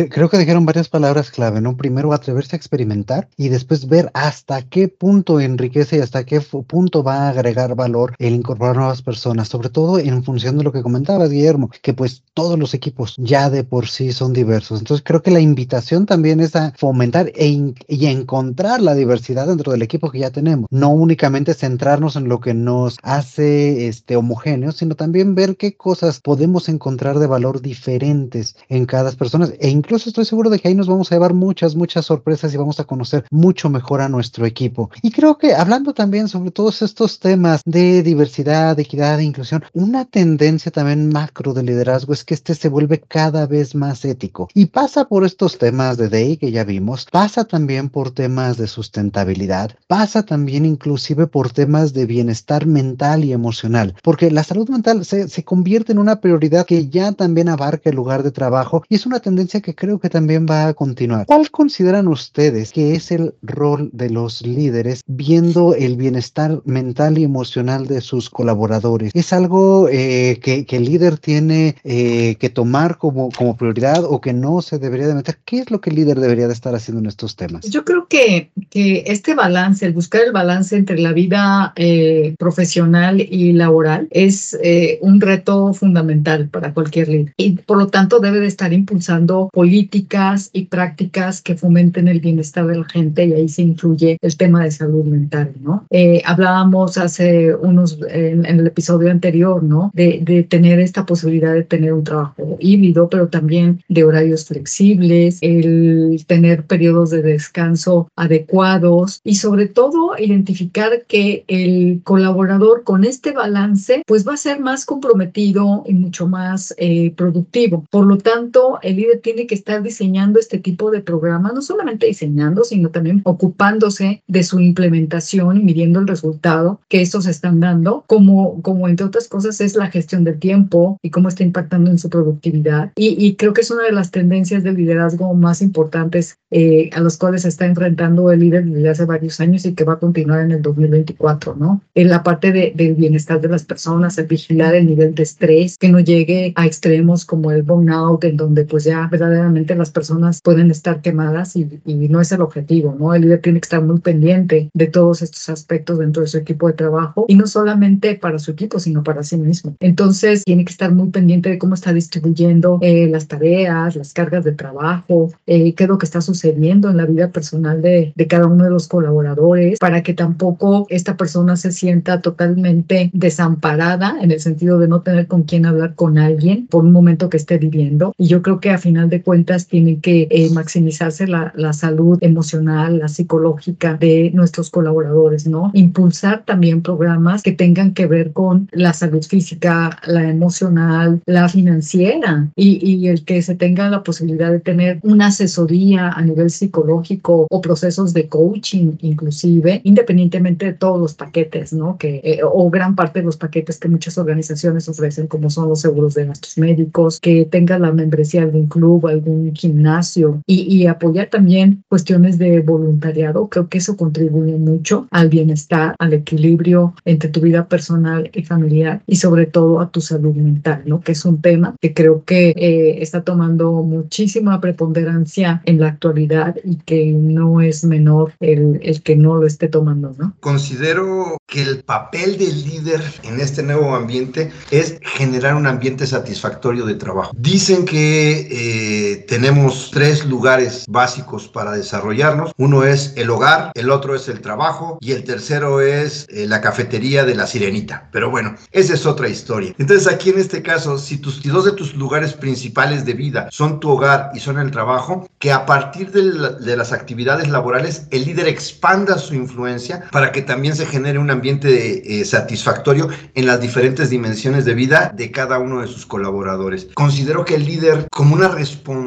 Creo 0.06 0.28
que 0.28 0.38
dijeron 0.38 0.66
varias 0.66 0.88
palabras 0.88 1.30
clave, 1.30 1.60
¿no? 1.60 1.76
Primero 1.76 2.12
atreverse 2.12 2.54
a 2.54 2.58
experimentar 2.58 3.28
y 3.36 3.48
después 3.48 3.88
ver 3.88 4.10
hasta 4.14 4.62
qué 4.62 4.88
punto 4.88 5.40
enriquece 5.40 5.96
y 5.96 6.00
hasta 6.00 6.24
qué 6.24 6.40
punto 6.40 7.02
va 7.02 7.26
a 7.26 7.28
agregar 7.30 7.74
valor 7.74 8.14
el 8.18 8.34
incorporar 8.34 8.76
nuevas 8.76 9.02
personas, 9.02 9.48
sobre 9.48 9.70
todo 9.70 9.98
en 9.98 10.22
función 10.22 10.58
de 10.58 10.64
lo 10.64 10.72
que 10.72 10.82
comentabas, 10.82 11.30
Guillermo, 11.30 11.70
que 11.82 11.94
pues 11.94 12.22
todos 12.34 12.58
los 12.58 12.74
equipos 12.74 13.14
ya 13.18 13.50
de 13.50 13.64
por 13.64 13.88
sí 13.88 14.12
son 14.12 14.32
diversos. 14.32 14.80
Entonces 14.80 15.04
creo 15.04 15.22
que 15.22 15.30
la 15.30 15.40
invitación 15.40 16.06
también 16.06 16.40
es 16.40 16.54
a 16.54 16.72
fomentar 16.76 17.32
e 17.34 17.48
y 17.88 18.06
encontrar 18.06 18.80
la 18.80 18.94
diversidad 18.94 19.46
dentro 19.46 19.72
del 19.72 19.82
equipo 19.82 20.10
que 20.10 20.20
ya 20.20 20.30
tenemos, 20.30 20.68
no 20.70 20.90
únicamente 20.90 21.54
centrarnos 21.54 22.16
en 22.16 22.28
lo 22.28 22.40
que 22.40 22.54
nos 22.54 22.98
hace 23.02 23.88
este 23.88 24.16
homogéneos, 24.16 24.76
sino 24.76 24.94
también 24.94 25.34
ver 25.34 25.56
qué 25.56 25.76
cosas 25.76 26.20
podemos 26.20 26.68
encontrar 26.68 27.18
de 27.18 27.26
valor 27.26 27.62
diferentes 27.62 28.56
en 28.68 28.86
cada 28.86 29.10
persona 29.12 29.48
e 29.58 29.68
incluso 29.68 29.87
estoy 29.96 30.24
seguro 30.24 30.50
de 30.50 30.58
que 30.58 30.68
ahí 30.68 30.74
nos 30.74 30.86
vamos 30.86 31.10
a 31.10 31.14
llevar 31.14 31.34
muchas, 31.34 31.74
muchas 31.74 32.06
sorpresas 32.06 32.52
y 32.52 32.56
vamos 32.56 32.80
a 32.80 32.84
conocer 32.84 33.24
mucho 33.30 33.70
mejor 33.70 34.00
a 34.00 34.08
nuestro 34.08 34.46
equipo. 34.46 34.90
Y 35.02 35.10
creo 35.10 35.38
que 35.38 35.54
hablando 35.54 35.94
también 35.94 36.28
sobre 36.28 36.50
todos 36.50 36.82
estos 36.82 37.18
temas 37.18 37.62
de 37.64 38.02
diversidad, 38.02 38.78
equidad 38.78 39.20
e 39.20 39.24
inclusión, 39.24 39.64
una 39.72 40.04
tendencia 40.04 40.70
también 40.70 41.08
macro 41.08 41.54
de 41.54 41.62
liderazgo 41.62 42.12
es 42.12 42.24
que 42.24 42.34
este 42.34 42.54
se 42.54 42.68
vuelve 42.68 43.00
cada 43.00 43.46
vez 43.46 43.74
más 43.74 44.04
ético 44.04 44.48
y 44.54 44.66
pasa 44.66 45.06
por 45.06 45.24
estos 45.24 45.58
temas 45.58 45.96
de 45.96 46.08
DEI 46.08 46.36
que 46.36 46.50
ya 46.50 46.64
vimos, 46.64 47.06
pasa 47.10 47.44
también 47.44 47.88
por 47.88 48.10
temas 48.10 48.56
de 48.56 48.66
sustentabilidad, 48.66 49.72
pasa 49.86 50.22
también 50.22 50.64
inclusive 50.64 51.26
por 51.26 51.50
temas 51.50 51.92
de 51.92 52.06
bienestar 52.06 52.66
mental 52.66 53.24
y 53.24 53.32
emocional, 53.32 53.94
porque 54.02 54.30
la 54.30 54.44
salud 54.44 54.68
mental 54.68 55.04
se, 55.04 55.28
se 55.28 55.44
convierte 55.44 55.92
en 55.92 55.98
una 55.98 56.20
prioridad 56.20 56.66
que 56.66 56.88
ya 56.88 57.12
también 57.12 57.48
abarca 57.48 57.90
el 57.90 57.96
lugar 57.96 58.22
de 58.22 58.30
trabajo 58.30 58.82
y 58.88 58.96
es 58.96 59.06
una 59.06 59.20
tendencia 59.20 59.60
que 59.60 59.74
creo 59.78 60.00
que 60.00 60.10
también 60.10 60.46
va 60.48 60.66
a 60.66 60.74
continuar. 60.74 61.26
¿Cuál 61.26 61.50
consideran 61.50 62.08
ustedes 62.08 62.72
que 62.72 62.94
es 62.94 63.12
el 63.12 63.34
rol 63.42 63.90
de 63.92 64.10
los 64.10 64.44
líderes 64.44 65.02
viendo 65.06 65.74
el 65.74 65.96
bienestar 65.96 66.60
mental 66.64 67.16
y 67.16 67.24
emocional 67.24 67.86
de 67.86 68.00
sus 68.00 68.28
colaboradores? 68.28 69.12
¿Es 69.14 69.32
algo 69.32 69.88
eh, 69.88 70.40
que, 70.42 70.66
el 70.68 70.84
líder 70.84 71.18
tiene 71.18 71.76
eh, 71.84 72.34
que 72.40 72.50
tomar 72.50 72.98
como, 72.98 73.30
como 73.30 73.56
prioridad 73.56 74.04
o 74.04 74.20
que 74.20 74.32
no 74.32 74.62
se 74.62 74.78
debería 74.78 75.06
de 75.06 75.14
meter? 75.14 75.38
¿Qué 75.44 75.60
es 75.60 75.70
lo 75.70 75.80
que 75.80 75.90
el 75.90 75.96
líder 75.96 76.18
debería 76.18 76.48
de 76.48 76.54
estar 76.54 76.74
haciendo 76.74 77.00
en 77.00 77.06
estos 77.06 77.36
temas? 77.36 77.64
Yo 77.70 77.84
creo 77.84 78.08
que, 78.08 78.50
que 78.70 79.04
este 79.06 79.34
balance, 79.34 79.86
el 79.86 79.92
buscar 79.92 80.22
el 80.22 80.32
balance 80.32 80.76
entre 80.76 80.98
la 80.98 81.12
vida 81.12 81.72
eh, 81.76 82.34
profesional 82.36 83.20
y 83.20 83.52
laboral 83.52 84.08
es 84.10 84.58
un 85.00 85.20
reto 85.20 85.72
fundamental 85.72 86.48
para 86.48 86.74
cualquier 86.74 87.08
líder 87.08 87.32
y 87.36 87.52
por 87.52 87.78
lo 87.78 87.86
tanto 87.88 88.18
debe 88.18 88.40
de 88.40 88.46
estar 88.46 88.72
impulsando 88.72 89.48
políticas 89.58 90.50
y 90.52 90.66
prácticas 90.66 91.42
que 91.42 91.56
fomenten 91.56 92.06
el 92.06 92.20
bienestar 92.20 92.64
de 92.68 92.78
la 92.78 92.84
gente 92.84 93.26
y 93.26 93.32
ahí 93.32 93.48
se 93.48 93.62
incluye 93.62 94.16
el 94.22 94.36
tema 94.36 94.62
de 94.62 94.70
salud 94.70 95.04
mental, 95.04 95.50
¿no? 95.60 95.84
Eh, 95.90 96.22
hablábamos 96.24 96.96
hace 96.96 97.56
unos, 97.56 97.98
en, 98.08 98.46
el 98.46 98.64
episodio 98.68 99.10
anterior, 99.10 99.64
¿no? 99.64 99.90
De, 99.94 100.20
de, 100.22 100.44
tener 100.44 100.78
esta 100.78 101.04
posibilidad 101.04 101.54
de 101.54 101.64
tener 101.64 101.92
un 101.92 102.04
trabajo 102.04 102.56
híbrido, 102.60 103.08
pero 103.08 103.26
también 103.26 103.82
de 103.88 104.04
horarios 104.04 104.44
flexibles, 104.44 105.38
el 105.40 106.24
tener 106.28 106.62
periodos 106.62 107.10
de 107.10 107.22
descanso 107.22 108.08
adecuados 108.14 109.20
y 109.24 109.34
sobre 109.34 109.66
todo 109.66 110.12
identificar 110.16 111.02
que 111.08 111.42
el 111.48 112.00
colaborador 112.04 112.84
con 112.84 113.02
este 113.02 113.32
balance 113.32 114.04
pues 114.06 114.24
va 114.24 114.34
a 114.34 114.36
ser 114.36 114.60
más 114.60 114.84
comprometido 114.84 115.82
y 115.84 115.94
mucho 115.94 116.28
más 116.28 116.72
eh, 116.78 117.12
productivo. 117.16 117.84
Por 117.90 118.06
lo 118.06 118.18
tanto, 118.18 118.78
el 118.82 118.94
líder 118.94 119.18
tiene 119.20 119.47
que 119.48 119.56
estar 119.56 119.82
diseñando 119.82 120.38
este 120.38 120.58
tipo 120.58 120.92
de 120.92 121.00
programas, 121.00 121.54
no 121.54 121.62
solamente 121.62 122.06
diseñando, 122.06 122.62
sino 122.62 122.90
también 122.90 123.22
ocupándose 123.24 124.22
de 124.28 124.42
su 124.44 124.60
implementación 124.60 125.56
y 125.56 125.64
midiendo 125.64 125.98
el 125.98 126.06
resultado 126.06 126.80
que 126.88 127.02
estos 127.02 127.26
están 127.26 127.58
dando, 127.58 128.04
como, 128.06 128.62
como 128.62 128.88
entre 128.88 129.06
otras 129.06 129.26
cosas 129.26 129.60
es 129.60 129.74
la 129.74 129.90
gestión 129.90 130.22
del 130.22 130.38
tiempo 130.38 130.98
y 131.02 131.10
cómo 131.10 131.28
está 131.28 131.42
impactando 131.42 131.90
en 131.90 131.98
su 131.98 132.08
productividad. 132.08 132.92
Y, 132.94 133.34
creo 133.36 133.52
que 133.52 133.62
es 133.62 133.70
una 133.70 133.84
de 133.84 133.92
las 133.92 134.10
tendencias 134.10 134.62
del 134.62 134.76
liderazgo 134.76 135.34
más 135.34 135.62
importantes 135.62 136.38
eh, 136.50 136.90
a 136.94 137.00
los 137.00 137.16
cuales 137.16 137.42
se 137.42 137.48
está 137.48 137.66
enfrentando 137.66 138.30
el 138.32 138.40
líder 138.40 138.64
desde 138.64 138.88
hace 138.88 139.04
varios 139.04 139.40
años 139.40 139.64
y 139.66 139.74
que 139.74 139.84
va 139.84 139.94
a 139.94 139.98
continuar 139.98 140.40
en 140.40 140.52
el 140.52 140.62
2024, 140.62 141.56
¿no? 141.56 141.82
En 141.94 142.08
la 142.08 142.22
parte 142.22 142.52
de, 142.52 142.72
del 142.74 142.94
bienestar 142.94 143.40
de 143.40 143.48
las 143.48 143.64
personas, 143.64 144.16
el 144.18 144.26
vigilar 144.26 144.74
el 144.74 144.86
nivel 144.86 145.14
de 145.14 145.22
estrés, 145.22 145.76
que 145.78 145.88
no 145.88 146.00
llegue 146.00 146.52
a 146.56 146.66
extremos 146.66 147.24
como 147.24 147.50
el 147.50 147.62
burnout, 147.62 148.24
en 148.24 148.36
donde 148.36 148.64
pues 148.64 148.84
ya 148.84 149.06
verdaderamente 149.10 149.37
las 149.76 149.90
personas 149.90 150.40
pueden 150.42 150.70
estar 150.70 151.00
quemadas 151.00 151.56
y, 151.56 151.68
no 152.08 152.20
es 152.20 152.32
el 152.32 152.40
objetivo, 152.40 152.96
¿no? 152.98 153.14
El 153.14 153.22
líder 153.22 153.40
tiene 153.42 153.60
que 153.60 153.66
estar 153.66 153.82
muy 153.82 153.98
pendiente 154.00 154.70
de 154.72 154.86
todos 154.86 155.22
estos 155.22 155.48
aspectos 155.48 155.98
dentro 155.98 156.22
de 156.22 156.28
su 156.28 156.38
equipo 156.38 156.66
de 156.68 156.72
trabajo 156.72 157.26
y 157.28 157.34
no 157.34 157.46
solamente 157.46 158.14
para 158.14 158.38
su 158.38 158.50
equipo, 158.52 158.78
sino 158.78 159.02
para 159.02 159.22
sí 159.22 159.36
mismo. 159.36 159.76
Entonces, 159.80 160.44
tiene 160.44 160.64
que 160.64 160.72
estar 160.72 160.92
muy 160.92 161.10
pendiente 161.10 161.50
de 161.50 161.58
cómo 161.58 161.74
está 161.74 161.92
distribuyendo 161.92 162.78
eh, 162.82 163.08
las 163.08 163.28
tareas, 163.28 163.96
las 163.96 164.12
cargas 164.12 164.44
de 164.44 164.52
trabajo, 164.52 165.30
eh, 165.46 165.74
qué 165.74 165.84
es 165.84 165.88
lo 165.88 165.98
que 165.98 166.06
está 166.06 166.20
sucediendo 166.20 166.90
en 166.90 166.96
la 166.96 167.06
vida 167.06 167.30
personal 167.30 167.82
de, 167.82 168.12
de 168.14 168.26
cada 168.26 168.46
uno 168.46 168.64
de 168.64 168.70
los 168.70 168.88
colaboradores, 168.88 169.78
para 169.78 170.02
que 170.02 170.14
tampoco 170.14 170.86
esta 170.88 171.16
persona 171.16 171.56
se 171.56 171.72
sienta 171.72 172.20
totalmente 172.22 173.10
desamparada 173.12 174.16
en 174.20 174.30
el 174.30 174.40
sentido 174.40 174.78
de 174.78 174.88
no 174.88 175.02
tener 175.02 175.26
con 175.26 175.42
quién 175.42 175.66
hablar 175.66 175.94
con 175.94 176.18
alguien 176.18 176.66
por 176.66 176.84
un 176.84 176.92
momento 176.92 177.28
que 177.28 177.36
esté 177.36 177.58
viviendo. 177.58 178.12
Y 178.16 178.26
yo 178.26 178.42
creo 178.42 178.60
que 178.60 178.70
a 178.70 178.78
final 178.78 179.10
de 179.10 179.22
cuentas, 179.28 179.66
tiene 179.66 180.00
que 180.00 180.26
eh, 180.30 180.48
maximizarse 180.54 181.26
la, 181.26 181.52
la, 181.54 181.74
salud 181.74 182.16
emocional, 182.22 182.98
la 182.98 183.08
psicológica 183.08 183.92
de 183.92 184.30
nuestros 184.32 184.70
colaboradores, 184.70 185.46
¿no? 185.46 185.70
Impulsar 185.74 186.46
también 186.46 186.80
programas 186.80 187.42
que 187.42 187.52
tengan 187.52 187.92
que 187.92 188.06
ver 188.06 188.32
con 188.32 188.70
la 188.72 188.94
salud 188.94 189.22
física, 189.22 190.00
la 190.06 190.30
emocional, 190.30 191.20
la 191.26 191.46
financiera 191.50 192.48
y, 192.56 192.78
y 192.82 193.08
el 193.08 193.26
que 193.26 193.42
se 193.42 193.54
tenga 193.54 193.90
la 193.90 194.02
posibilidad 194.02 194.50
de 194.50 194.60
tener 194.60 194.98
una 195.02 195.26
asesoría 195.26 196.08
a 196.08 196.22
nivel 196.22 196.48
psicológico 196.48 197.46
o 197.50 197.60
procesos 197.60 198.14
de 198.14 198.28
coaching 198.28 198.92
inclusive, 199.02 199.82
independientemente 199.84 200.64
de 200.64 200.72
todos 200.72 200.98
los 200.98 201.12
paquetes, 201.12 201.74
¿no? 201.74 201.98
Que, 201.98 202.22
eh, 202.24 202.40
o 202.42 202.70
gran 202.70 202.96
parte 202.96 203.18
de 203.18 203.26
los 203.26 203.36
paquetes 203.36 203.78
que 203.78 203.88
muchas 203.88 204.16
organizaciones 204.16 204.88
ofrecen, 204.88 205.26
como 205.26 205.50
son 205.50 205.68
los 205.68 205.82
seguros 205.82 206.14
de 206.14 206.24
nuestros 206.24 206.56
médicos, 206.56 207.20
que 207.20 207.44
tenga 207.44 207.78
la 207.78 207.92
membresía 207.92 208.46
de 208.46 208.58
un 208.58 208.68
club, 208.68 209.06
algún 209.18 209.54
gimnasio 209.54 210.42
y, 210.46 210.86
apoyar 210.86 211.28
también 211.28 211.84
cuestiones 211.88 212.38
de 212.38 212.60
voluntariado. 212.60 213.48
Creo 213.48 213.68
que 213.68 213.78
eso 213.78 213.96
contribuye 213.96 214.56
mucho 214.56 215.06
al 215.10 215.28
bienestar, 215.28 215.94
al 215.98 216.12
equilibrio 216.12 216.94
entre 217.04 217.28
tu 217.28 217.40
vida 217.40 217.68
personal 217.68 218.30
y 218.32 218.42
familiar 218.44 219.02
y 219.06 219.16
sobre 219.16 219.46
todo 219.46 219.80
a 219.80 219.90
tu 219.90 220.00
salud 220.00 220.34
mental, 220.34 220.82
¿no? 220.86 221.00
Que 221.00 221.12
es 221.12 221.24
un 221.24 221.42
tema 221.42 221.74
que 221.80 221.92
creo 221.92 222.24
que 222.24 222.50
eh, 222.50 223.02
está 223.02 223.22
tomando 223.22 223.72
muchísima 223.82 224.60
preponderancia 224.60 225.62
en 225.66 225.80
la 225.80 225.88
actualidad 225.88 226.56
y 226.64 226.76
que 226.76 227.12
no 227.12 227.60
es 227.60 227.84
menor 227.84 228.32
el, 228.40 228.78
el 228.82 229.02
que 229.02 229.16
no 229.16 229.36
lo 229.36 229.46
esté 229.46 229.68
tomando, 229.68 230.14
¿no? 230.18 230.34
Considero 230.40 231.36
que 231.46 231.62
el 231.62 231.82
papel 231.82 232.38
del 232.38 232.64
líder 232.64 233.02
en 233.22 233.40
este 233.40 233.62
nuevo 233.62 233.94
ambiente 233.94 234.50
es 234.70 234.98
generar 235.02 235.54
un 235.54 235.66
ambiente 235.66 236.06
satisfactorio 236.06 236.84
de 236.84 236.94
trabajo. 236.94 237.32
Dicen 237.36 237.84
que 237.84 238.48
eh, 238.50 239.07
tenemos 239.16 239.90
tres 239.92 240.24
lugares 240.24 240.84
básicos 240.88 241.48
para 241.48 241.72
desarrollarnos. 241.72 242.52
Uno 242.56 242.84
es 242.84 243.12
el 243.16 243.30
hogar, 243.30 243.72
el 243.74 243.90
otro 243.90 244.14
es 244.14 244.28
el 244.28 244.40
trabajo 244.40 244.98
y 245.00 245.12
el 245.12 245.24
tercero 245.24 245.80
es 245.80 246.26
eh, 246.30 246.46
la 246.46 246.60
cafetería 246.60 247.24
de 247.24 247.34
la 247.34 247.46
sirenita. 247.46 248.08
Pero 248.12 248.30
bueno, 248.30 248.54
esa 248.72 248.94
es 248.94 249.06
otra 249.06 249.28
historia. 249.28 249.74
Entonces 249.78 250.06
aquí 250.06 250.30
en 250.30 250.38
este 250.38 250.62
caso, 250.62 250.98
si 250.98 251.18
tus 251.18 251.42
dos 251.42 251.64
de 251.64 251.72
tus 251.72 251.94
lugares 251.94 252.34
principales 252.34 253.04
de 253.04 253.14
vida 253.14 253.48
son 253.50 253.80
tu 253.80 253.90
hogar 253.90 254.30
y 254.34 254.40
son 254.40 254.58
el 254.58 254.70
trabajo, 254.70 255.28
que 255.38 255.52
a 255.52 255.66
partir 255.66 256.10
de, 256.10 256.76
las 256.76 256.92
actividades 256.92 257.48
laborales 257.48 258.06
el 258.10 258.24
líder 258.24 258.48
expanda 258.48 259.18
su 259.18 259.34
influencia 259.34 260.04
para 260.10 260.32
que 260.32 260.42
también 260.42 260.76
se 260.76 260.86
genere 260.86 261.18
un 261.18 261.30
ambiente 261.30 262.20
eh, 262.20 262.24
satisfactorio 262.24 263.08
en 263.34 263.46
las 263.46 263.60
diferentes 263.60 264.10
dimensiones 264.10 264.64
de 264.64 264.74
vida 264.74 265.12
de 265.14 265.30
cada 265.30 265.58
uno 265.58 265.80
de 265.80 265.88
sus 265.88 266.06
colaboradores. 266.06 266.88
Considero 266.94 267.44
que 267.44 267.54
el 267.54 267.64
líder, 267.64 268.08
como 268.10 268.34
una 268.34 268.48
responsabilidad 268.48 268.97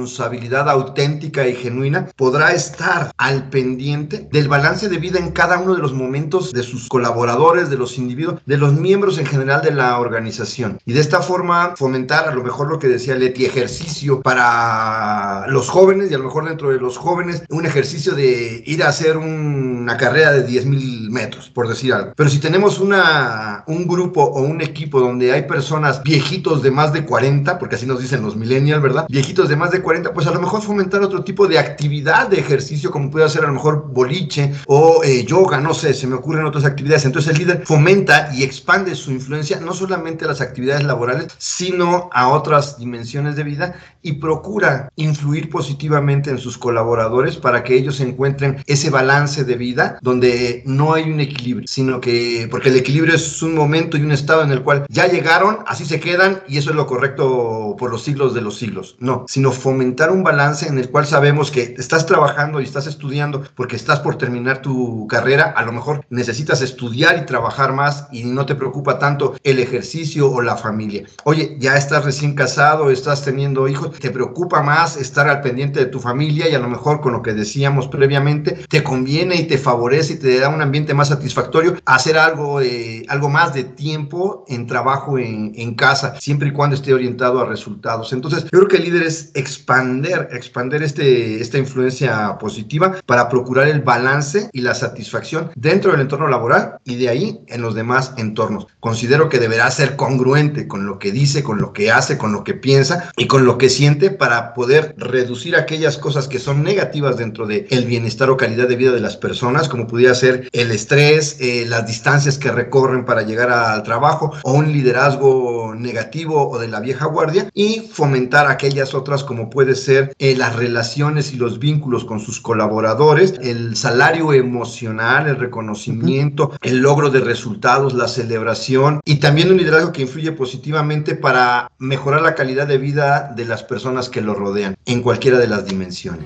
auténtica 0.72 1.48
y 1.48 1.56
genuina, 1.56 2.08
podrá 2.16 2.54
estar 2.54 3.12
al 3.18 3.50
pendiente 3.50 4.28
del 4.32 4.48
balance 4.48 4.90
de 4.90 4.98
vida 4.98 5.20
en 5.20 5.32
cada 5.32 5.60
uno 5.60 5.76
de 5.76 5.82
los 5.82 5.94
momentos 5.94 6.52
de 6.52 6.64
sus 6.64 6.88
colaboradores, 6.88 7.70
de 7.70 7.78
los 7.78 7.98
individuos, 7.98 8.42
de 8.46 8.58
los 8.58 8.74
miembros 8.74 9.18
en 9.18 9.26
general 9.26 9.62
de 9.62 9.72
la 9.72 10.00
organización. 10.00 10.80
Y 10.86 10.94
de 10.94 11.00
esta 11.00 11.22
forma 11.22 11.76
fomentar 11.76 12.28
a 12.28 12.34
lo 12.34 12.44
mejor 12.44 12.70
lo 12.70 12.80
que 12.80 12.88
decía 12.88 13.16
Leti, 13.16 13.46
ejercicio 13.46 14.22
para 14.22 15.46
los 15.48 15.70
jóvenes 15.70 16.12
y 16.12 16.14
a 16.14 16.18
lo 16.18 16.26
mejor 16.26 16.48
dentro 16.48 16.70
de 16.70 16.80
los 16.80 16.98
jóvenes 16.98 17.44
un 17.50 17.66
ejercicio 17.66 18.14
de 18.14 18.64
ir 18.66 18.84
a 18.84 18.90
hacer 18.90 19.18
una 19.18 19.98
carrera 19.98 20.32
de 20.32 20.44
10 20.44 20.66
mil 20.66 21.12
metros, 21.12 21.50
por 21.50 21.68
decir 21.68 21.94
algo. 21.94 22.14
Pero 22.16 22.30
si 22.30 22.40
tenemos 22.40 22.80
una, 22.80 23.64
un 23.68 23.88
grupo 23.88 24.24
o 24.24 24.42
un 24.42 24.62
equipo 24.62 25.00
donde 25.00 25.32
hay 25.32 25.44
personas 25.44 26.04
viejitos 26.04 26.64
de 26.64 26.72
más 26.72 26.94
de 26.94 27.06
40, 27.06 27.60
porque 27.60 27.76
así 27.76 27.86
nos 27.86 28.00
dicen 28.00 28.22
los 28.22 28.36
millennials, 28.36 28.82
¿verdad? 28.82 29.06
Viejitos 29.10 29.50
de 29.50 29.56
más 29.56 29.72
de 29.72 29.81
40, 29.82 30.14
pues 30.14 30.28
a 30.28 30.32
lo 30.32 30.40
mejor 30.40 30.62
fomentar 30.62 31.02
otro 31.02 31.24
tipo 31.24 31.48
de 31.48 31.60
actividad 31.60 32.28
de 32.28 32.40
ejercicio, 32.40 32.92
como 32.92 33.12
puede 33.12 33.30
ser 33.30 33.44
a 33.44 33.48
lo 33.48 33.54
mejor 33.54 33.88
boliche 33.92 34.52
o 34.68 35.04
eh, 35.04 35.26
yoga, 35.26 35.60
no 35.60 35.74
sé, 35.74 35.94
se 35.94 36.08
me 36.08 36.16
ocurren 36.16 36.46
otras 36.46 36.66
actividades. 36.66 37.06
Entonces 37.06 37.34
el 37.34 37.40
líder 37.40 37.64
fomenta 37.66 38.30
y 38.34 38.44
expande 38.44 38.96
su 38.96 39.12
influencia 39.12 39.60
no 39.60 39.74
solamente 39.74 40.26
a 40.26 40.30
las 40.30 40.42
actividades 40.42 40.84
laborales, 40.84 41.28
sino 41.38 42.10
a 42.14 42.30
otras 42.30 42.78
dimensiones 42.78 43.36
de 43.36 43.44
vida 43.44 43.76
y 44.02 44.14
procura 44.14 44.92
influir 44.96 45.50
positivamente 45.50 46.30
en 46.30 46.38
sus 46.38 46.58
colaboradores 46.58 47.38
para 47.38 47.64
que 47.64 47.76
ellos 47.76 48.00
encuentren 48.00 48.64
ese 48.66 48.90
balance 48.90 49.44
de 49.44 49.56
vida 49.56 50.00
donde 50.02 50.64
no 50.66 50.94
hay 50.94 51.04
un 51.04 51.20
equilibrio, 51.20 51.68
sino 51.68 52.02
que, 52.02 52.48
porque 52.50 52.70
el 52.70 52.78
equilibrio 52.78 53.16
es 53.16 53.42
un 53.42 53.56
momento 53.56 53.98
y 53.98 54.02
un 54.02 54.12
estado 54.12 54.44
en 54.44 54.52
el 54.52 54.64
cual 54.64 54.86
ya 54.90 55.08
llegaron, 55.08 55.60
así 55.68 55.86
se 55.86 56.00
quedan 56.00 56.42
y 56.48 56.58
eso 56.58 56.72
es 56.72 56.76
lo 56.76 56.88
correcto 56.88 57.76
por 57.78 57.92
los 57.92 58.04
siglos 58.04 58.34
de 58.34 58.42
los 58.42 58.58
siglos. 58.58 58.96
No, 59.00 59.26
sino 59.28 59.52
fomentar 59.62 60.12
un 60.12 60.24
balance 60.24 60.68
en 60.68 60.78
el 60.78 60.90
cual 60.90 61.06
sabemos 61.06 61.52
que 61.52 61.76
estás 61.78 62.06
trabajando 62.06 62.60
y 62.60 62.64
estás 62.64 62.88
estudiando 62.88 63.44
porque 63.56 63.76
estás 63.76 64.00
por 64.00 64.18
terminar 64.18 64.62
tu 64.62 65.08
carrera, 65.08 65.54
a 65.56 65.64
lo 65.64 65.72
mejor 65.72 66.04
necesitas 66.10 66.62
estudiar 66.62 67.18
y 67.18 67.26
trabajar 67.26 67.74
más 67.74 68.08
y 68.12 68.24
no 68.24 68.46
te 68.46 68.56
preocupa 68.56 69.00
tanto 69.00 69.36
el 69.44 69.60
ejercicio 69.60 70.30
o 70.32 70.42
la 70.42 70.58
familia. 70.58 71.04
Oye, 71.24 71.56
ya 71.60 71.78
estás 71.78 72.04
recién 72.04 72.34
casado, 72.34 72.90
estás 72.90 73.24
teniendo 73.24 73.68
hijos, 73.68 74.00
te 74.00 74.10
preocupa 74.10 74.62
más 74.64 74.98
estar 74.98 75.28
al 75.30 75.42
pendiente 75.42 75.80
de 75.80 75.86
tu 75.86 76.00
familia 76.00 76.50
y 76.50 76.56
a 76.56 76.60
lo 76.60 76.68
mejor 76.68 77.02
con 77.02 77.14
lo 77.14 77.22
que 77.22 77.34
decíamos 77.34 77.88
previamente, 77.88 78.66
te 78.68 78.84
conviene 78.84 79.36
y 79.36 79.48
te 79.48 79.58
favorece 79.58 80.14
y 80.14 80.18
te 80.18 80.40
da 80.40 80.50
un 80.50 80.62
ambiente 80.62 80.94
más 80.94 81.10
satisfactorio 81.10 81.76
hacer 81.86 82.18
algo, 82.18 82.60
de, 82.60 83.06
algo 83.10 83.30
más 83.30 83.54
de 83.54 83.64
tiempo 83.64 84.46
en 84.48 84.66
trabajo 84.66 85.18
en, 85.18 85.54
en 85.56 85.76
casa, 85.76 86.20
siempre 86.20 86.50
y 86.50 86.52
cuando 86.52 86.76
esté 86.76 86.94
orientado 86.94 87.40
a 87.40 87.46
resultados. 87.46 88.14
Entonces, 88.14 88.44
yo 88.46 88.50
creo 88.50 88.68
que 88.68 88.78
el 88.78 88.84
líder 88.84 89.04
es 89.04 89.32
expander, 89.52 90.30
expander 90.32 90.82
este, 90.82 91.42
esta 91.42 91.58
influencia 91.58 92.38
positiva 92.40 92.96
para 93.06 93.28
procurar 93.30 93.68
el 93.68 93.82
balance 93.82 94.50
y 94.54 94.62
la 94.62 94.74
satisfacción 94.74 95.52
dentro 95.56 95.92
del 95.92 96.02
entorno 96.02 96.28
laboral 96.28 96.78
y 96.86 96.96
de 96.96 97.10
ahí 97.10 97.40
en 97.48 97.62
los 97.62 97.76
demás 97.76 98.14
entornos. 98.18 98.68
Considero 98.80 99.30
que 99.30 99.40
deberá 99.40 99.70
ser 99.70 99.96
congruente 99.96 100.68
con 100.68 100.86
lo 100.86 101.00
que 101.00 101.12
dice, 101.12 101.44
con 101.44 101.60
lo 101.60 101.74
que 101.74 101.92
hace, 101.92 102.18
con 102.18 102.32
lo 102.32 102.44
que 102.44 102.54
piensa 102.54 103.12
y 103.18 103.28
con 103.28 103.46
lo 103.46 103.58
que 103.58 103.70
siente 103.70 104.10
para 104.10 104.54
poder 104.54 104.96
reducir 104.98 105.56
aquellas 105.56 105.98
cosas 105.98 106.28
que 106.28 106.40
son 106.40 106.64
negativas 106.64 107.18
dentro 107.18 107.46
del 107.46 107.68
el 107.70 107.86
bienestar 107.86 108.30
o 108.30 108.38
calidad 108.38 108.68
de 108.68 108.76
vida 108.76 108.92
de 108.92 109.00
las 109.00 109.18
personas, 109.18 109.68
como 109.68 109.88
pudiera 109.88 110.16
ser 110.16 110.50
el 110.52 110.72
estrés, 110.72 111.38
eh, 111.40 111.66
las 111.68 111.86
distancias 111.86 112.38
que 112.38 112.52
recorren 112.52 113.06
para 113.06 113.24
llegar 113.24 113.50
al 113.52 113.84
trabajo 113.84 114.32
o 114.44 114.54
un 114.54 114.72
liderazgo 114.72 115.74
negativo 115.76 116.50
o 116.50 116.60
de 116.60 116.68
la 116.68 116.80
vieja 116.80 117.06
guardia 117.06 117.50
y 117.54 117.90
fomentar 117.92 118.48
aquellas 118.48 118.94
otras 118.94 119.24
como 119.24 119.41
puede 119.50 119.76
ser 119.76 120.14
eh, 120.20 120.36
las 120.36 120.56
relaciones 120.56 121.34
y 121.34 121.38
los 121.38 121.60
vínculos 121.60 122.06
con 122.06 122.20
sus 122.20 122.40
colaboradores, 122.40 123.36
el 123.42 123.76
salario 123.76 124.34
emocional, 124.34 125.28
el 125.28 125.38
reconocimiento, 125.38 126.52
el 126.62 126.80
logro 126.80 127.10
de 127.10 127.22
resultados, 127.22 127.94
la 127.94 128.08
celebración 128.08 129.02
y 129.06 129.16
también 129.16 129.52
un 129.52 129.58
liderazgo 129.58 129.92
que 129.92 130.04
influye 130.04 130.32
positivamente 130.32 131.16
para 131.16 131.70
mejorar 131.80 132.22
la 132.22 132.36
calidad 132.36 132.68
de 132.68 132.78
vida 132.78 133.34
de 133.36 133.46
las 133.46 133.64
personas 133.64 134.10
que 134.10 134.22
lo 134.22 134.34
rodean 134.34 134.76
en 134.86 135.02
cualquiera 135.02 135.40
de 135.40 135.48
las 135.48 135.66
dimensiones. 135.66 136.26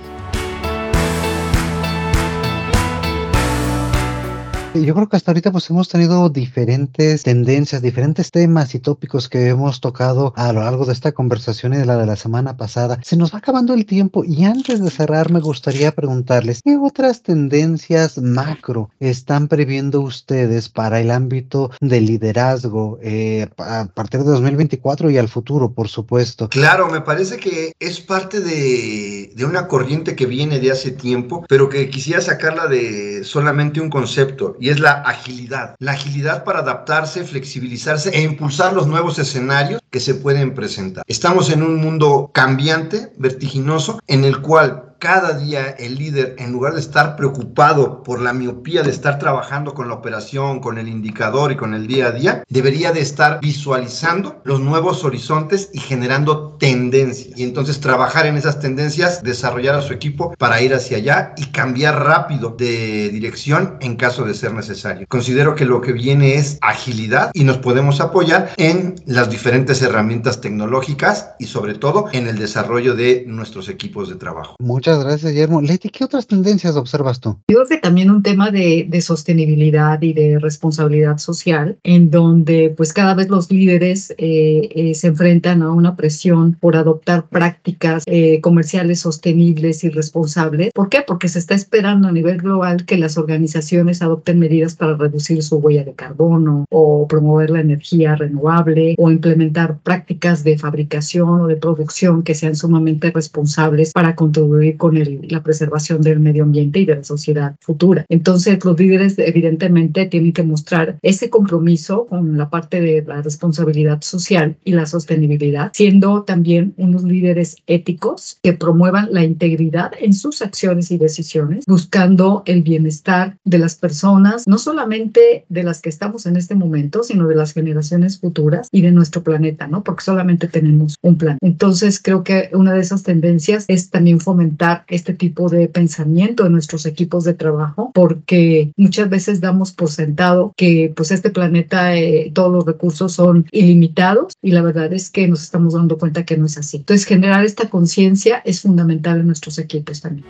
Yo 4.83 4.93
creo 4.93 5.07
que 5.07 5.15
hasta 5.15 5.31
ahorita 5.31 5.53
pues 5.53 5.69
hemos 5.69 5.87
tenido 5.87 6.29
diferentes 6.29 7.23
tendencias, 7.23 7.81
diferentes 7.81 8.29
temas 8.29 8.75
y 8.75 8.79
tópicos 8.79 9.29
que 9.29 9.47
hemos 9.47 9.79
tocado 9.79 10.33
a 10.35 10.51
lo 10.51 10.59
largo 10.61 10.85
de 10.85 10.91
esta 10.91 11.13
conversación 11.13 11.73
y 11.73 11.77
de 11.77 11.85
la 11.85 11.95
de 11.95 12.05
la 12.05 12.17
semana 12.17 12.57
pasada. 12.57 12.99
Se 13.01 13.15
nos 13.15 13.33
va 13.33 13.37
acabando 13.37 13.73
el 13.73 13.85
tiempo 13.85 14.25
y 14.25 14.43
antes 14.43 14.83
de 14.83 14.91
cerrar 14.91 15.31
me 15.31 15.39
gustaría 15.39 15.93
preguntarles 15.93 16.61
qué 16.61 16.75
otras 16.75 17.23
tendencias 17.23 18.17
macro 18.17 18.89
están 18.99 19.47
previendo 19.47 20.01
ustedes 20.01 20.67
para 20.67 20.99
el 20.99 21.09
ámbito 21.09 21.71
del 21.79 22.05
liderazgo 22.05 22.99
eh, 23.01 23.47
a 23.57 23.85
partir 23.93 24.23
de 24.23 24.31
2024 24.31 25.09
y 25.09 25.17
al 25.17 25.29
futuro, 25.29 25.71
por 25.71 25.87
supuesto. 25.87 26.49
Claro, 26.49 26.89
me 26.89 26.99
parece 26.99 27.37
que 27.37 27.71
es 27.79 28.01
parte 28.01 28.41
de, 28.41 29.31
de 29.33 29.45
una 29.45 29.69
corriente 29.69 30.17
que 30.17 30.25
viene 30.25 30.59
de 30.59 30.71
hace 30.71 30.91
tiempo, 30.91 31.45
pero 31.47 31.69
que 31.69 31.89
quisiera 31.89 32.19
sacarla 32.19 32.67
de 32.67 33.23
solamente 33.23 33.79
un 33.79 33.89
concepto 33.89 34.57
y 34.65 34.71
es 34.71 34.79
la 34.79 34.93
agilidad. 34.93 35.75
La 35.77 35.91
agilidad 35.91 36.43
para 36.43 36.61
adaptarse, 36.61 37.23
flexibilizarse 37.23 38.09
e 38.09 38.23
impulsar 38.23 38.73
los 38.73 38.87
nuevos 38.87 39.19
escenarios 39.19 39.79
que 39.91 39.99
se 39.99 40.15
pueden 40.15 40.55
presentar. 40.55 41.03
Estamos 41.05 41.51
en 41.51 41.61
un 41.61 41.75
mundo 41.75 42.31
cambiante, 42.33 43.13
vertiginoso, 43.19 43.99
en 44.07 44.23
el 44.23 44.41
cual 44.41 44.94
cada 44.99 45.37
día 45.37 45.69
el 45.77 45.95
líder, 45.95 46.35
en 46.37 46.51
lugar 46.51 46.73
de 46.73 46.79
estar 46.79 47.15
preocupado 47.15 48.03
por 48.03 48.21
la 48.21 48.33
miopía 48.33 48.81
de 48.81 48.91
estar 48.91 49.19
trabajando 49.19 49.73
con 49.73 49.87
la 49.87 49.95
operación, 49.95 50.59
con 50.59 50.77
el 50.77 50.87
indicador 50.87 51.51
y 51.51 51.55
con 51.55 51.73
el 51.73 51.87
día 51.87 52.07
a 52.07 52.11
día, 52.11 52.43
debería 52.49 52.91
de 52.91 53.01
estar 53.01 53.39
visualizando 53.41 54.41
los 54.43 54.59
nuevos 54.59 55.03
horizontes 55.03 55.69
y 55.73 55.79
generando 55.79 56.55
tendencias. 56.59 57.37
Y 57.37 57.43
entonces 57.43 57.79
trabajar 57.79 58.25
en 58.25 58.37
esas 58.37 58.59
tendencias, 58.59 59.21
desarrollar 59.23 59.75
a 59.75 59.81
su 59.81 59.93
equipo 59.93 60.33
para 60.37 60.61
ir 60.61 60.73
hacia 60.73 60.97
allá 60.97 61.33
y 61.37 61.47
cambiar 61.47 62.03
rápido 62.03 62.55
de 62.57 63.09
dirección 63.09 63.77
en 63.81 63.95
caso 63.95 64.23
de 64.23 64.33
ser 64.33 64.53
necesario. 64.53 65.05
Considero 65.07 65.55
que 65.55 65.65
lo 65.65 65.81
que 65.81 65.93
viene 65.93 66.35
es 66.35 66.57
agilidad 66.61 67.31
y 67.33 67.43
nos 67.43 67.57
podemos 67.57 68.01
apoyar 68.01 68.51
en 68.57 68.95
las 69.05 69.29
diferentes 69.29 69.81
herramientas 69.81 70.41
tecnológicas 70.41 71.31
y 71.39 71.45
sobre 71.45 71.75
todo 71.75 72.07
en 72.11 72.27
el 72.27 72.37
desarrollo 72.37 72.95
de 72.95 73.23
nuestros 73.27 73.69
equipos 73.69 74.09
de 74.09 74.15
trabajo. 74.15 74.55
Gracias, 74.85 75.31
Guillermo. 75.31 75.61
Leti, 75.61 75.89
¿qué 75.89 76.03
otras 76.03 76.27
tendencias 76.27 76.75
observas 76.75 77.19
tú? 77.19 77.37
Yo 77.47 77.57
creo 77.57 77.67
que 77.67 77.77
también 77.77 78.11
un 78.11 78.21
tema 78.21 78.51
de, 78.51 78.85
de, 78.87 79.01
sostenibilidad 79.01 80.01
y 80.01 80.13
de 80.13 80.39
responsabilidad 80.39 81.17
social, 81.17 81.77
en 81.83 82.11
donde 82.11 82.73
pues 82.75 82.93
cada 82.93 83.15
vez 83.15 83.29
los 83.29 83.51
líderes 83.51 84.11
eh, 84.17 84.69
eh, 84.75 84.95
se 84.95 85.07
enfrentan 85.07 85.63
a 85.63 85.71
una 85.71 85.95
presión 85.95 86.53
por 86.59 86.75
adoptar 86.75 87.27
prácticas 87.27 88.03
eh, 88.05 88.39
comerciales 88.41 88.99
sostenibles 88.99 89.83
y 89.83 89.89
responsables. 89.89 90.71
¿Por 90.73 90.89
qué? 90.89 91.03
Porque 91.05 91.29
se 91.29 91.39
está 91.39 91.55
esperando 91.55 92.07
a 92.07 92.11
nivel 92.11 92.37
global 92.37 92.85
que 92.85 92.97
las 92.97 93.17
organizaciones 93.17 94.01
adopten 94.01 94.39
medidas 94.39 94.75
para 94.75 94.95
reducir 94.95 95.41
su 95.41 95.57
huella 95.57 95.83
de 95.83 95.93
carbono 95.93 96.65
o 96.69 97.07
promover 97.07 97.49
la 97.49 97.61
energía 97.61 98.15
renovable 98.15 98.95
o 98.97 99.09
implementar 99.09 99.79
prácticas 99.79 100.43
de 100.43 100.57
fabricación 100.57 101.41
o 101.41 101.47
de 101.47 101.55
producción 101.55 102.23
que 102.23 102.35
sean 102.35 102.55
sumamente 102.55 103.11
responsables 103.11 103.91
para 103.91 104.15
contribuir 104.15 104.74
con 104.77 104.99
la 105.29 105.43
preservación 105.43 106.01
del 106.01 106.19
medio 106.19 106.43
ambiente 106.43 106.79
y 106.79 106.85
de 106.85 106.95
la 106.95 107.03
sociedad 107.03 107.55
futura. 107.59 108.05
Entonces, 108.09 108.63
los 108.63 108.79
líderes 108.79 109.15
evidentemente 109.17 110.05
tienen 110.05 110.33
que 110.33 110.43
mostrar 110.43 110.97
ese 111.01 111.29
compromiso 111.29 112.05
con 112.07 112.37
la 112.37 112.49
parte 112.49 112.81
de 112.81 113.03
la 113.05 113.21
responsabilidad 113.21 114.01
social 114.01 114.55
y 114.63 114.73
la 114.73 114.85
sostenibilidad, 114.85 115.71
siendo 115.73 116.23
también 116.23 116.73
unos 116.77 117.03
líderes 117.03 117.57
éticos 117.67 118.39
que 118.43 118.53
promuevan 118.53 119.09
la 119.11 119.23
integridad 119.23 119.91
en 119.99 120.13
sus 120.13 120.41
acciones 120.41 120.91
y 120.91 120.97
decisiones, 120.97 121.65
buscando 121.65 122.43
el 122.45 122.61
bienestar 122.61 123.37
de 123.43 123.59
las 123.59 123.75
personas, 123.75 124.47
no 124.47 124.57
solamente 124.57 125.45
de 125.49 125.63
las 125.63 125.81
que 125.81 125.89
estamos 125.89 126.25
en 126.25 126.37
este 126.37 126.55
momento, 126.55 127.03
sino 127.03 127.27
de 127.27 127.35
las 127.35 127.53
generaciones 127.53 128.19
futuras 128.19 128.67
y 128.71 128.81
de 128.81 128.91
nuestro 128.91 129.23
planeta, 129.23 129.67
¿no? 129.67 129.83
Porque 129.83 130.03
solamente 130.03 130.47
tenemos 130.47 130.95
un 131.01 131.17
plan. 131.17 131.37
Entonces, 131.41 132.01
creo 132.01 132.23
que 132.23 132.49
una 132.53 132.73
de 132.73 132.81
esas 132.81 133.03
tendencias 133.03 133.65
es 133.67 133.89
también 133.89 134.19
fomentar 134.19 134.64
este 134.87 135.13
tipo 135.13 135.49
de 135.49 135.67
pensamiento 135.67 136.45
en 136.45 136.53
nuestros 136.53 136.85
equipos 136.85 137.23
de 137.23 137.33
trabajo, 137.33 137.91
porque 137.93 138.71
muchas 138.77 139.09
veces 139.09 139.41
damos 139.41 139.71
por 139.71 139.89
sentado 139.89 140.53
que 140.55 140.93
pues 140.95 141.11
este 141.11 141.29
planeta, 141.29 141.95
eh, 141.95 142.31
todos 142.33 142.51
los 142.51 142.65
recursos 142.65 143.13
son 143.13 143.45
ilimitados 143.51 144.33
y 144.41 144.51
la 144.51 144.61
verdad 144.61 144.91
es 144.93 145.09
que 145.09 145.27
nos 145.27 145.43
estamos 145.43 145.73
dando 145.73 145.97
cuenta 145.97 146.25
que 146.25 146.37
no 146.37 146.45
es 146.45 146.57
así. 146.57 146.77
Entonces, 146.77 147.05
generar 147.05 147.45
esta 147.45 147.69
conciencia 147.69 148.41
es 148.45 148.61
fundamental 148.61 149.19
en 149.19 149.27
nuestros 149.27 149.57
equipos 149.59 150.01
también. 150.01 150.25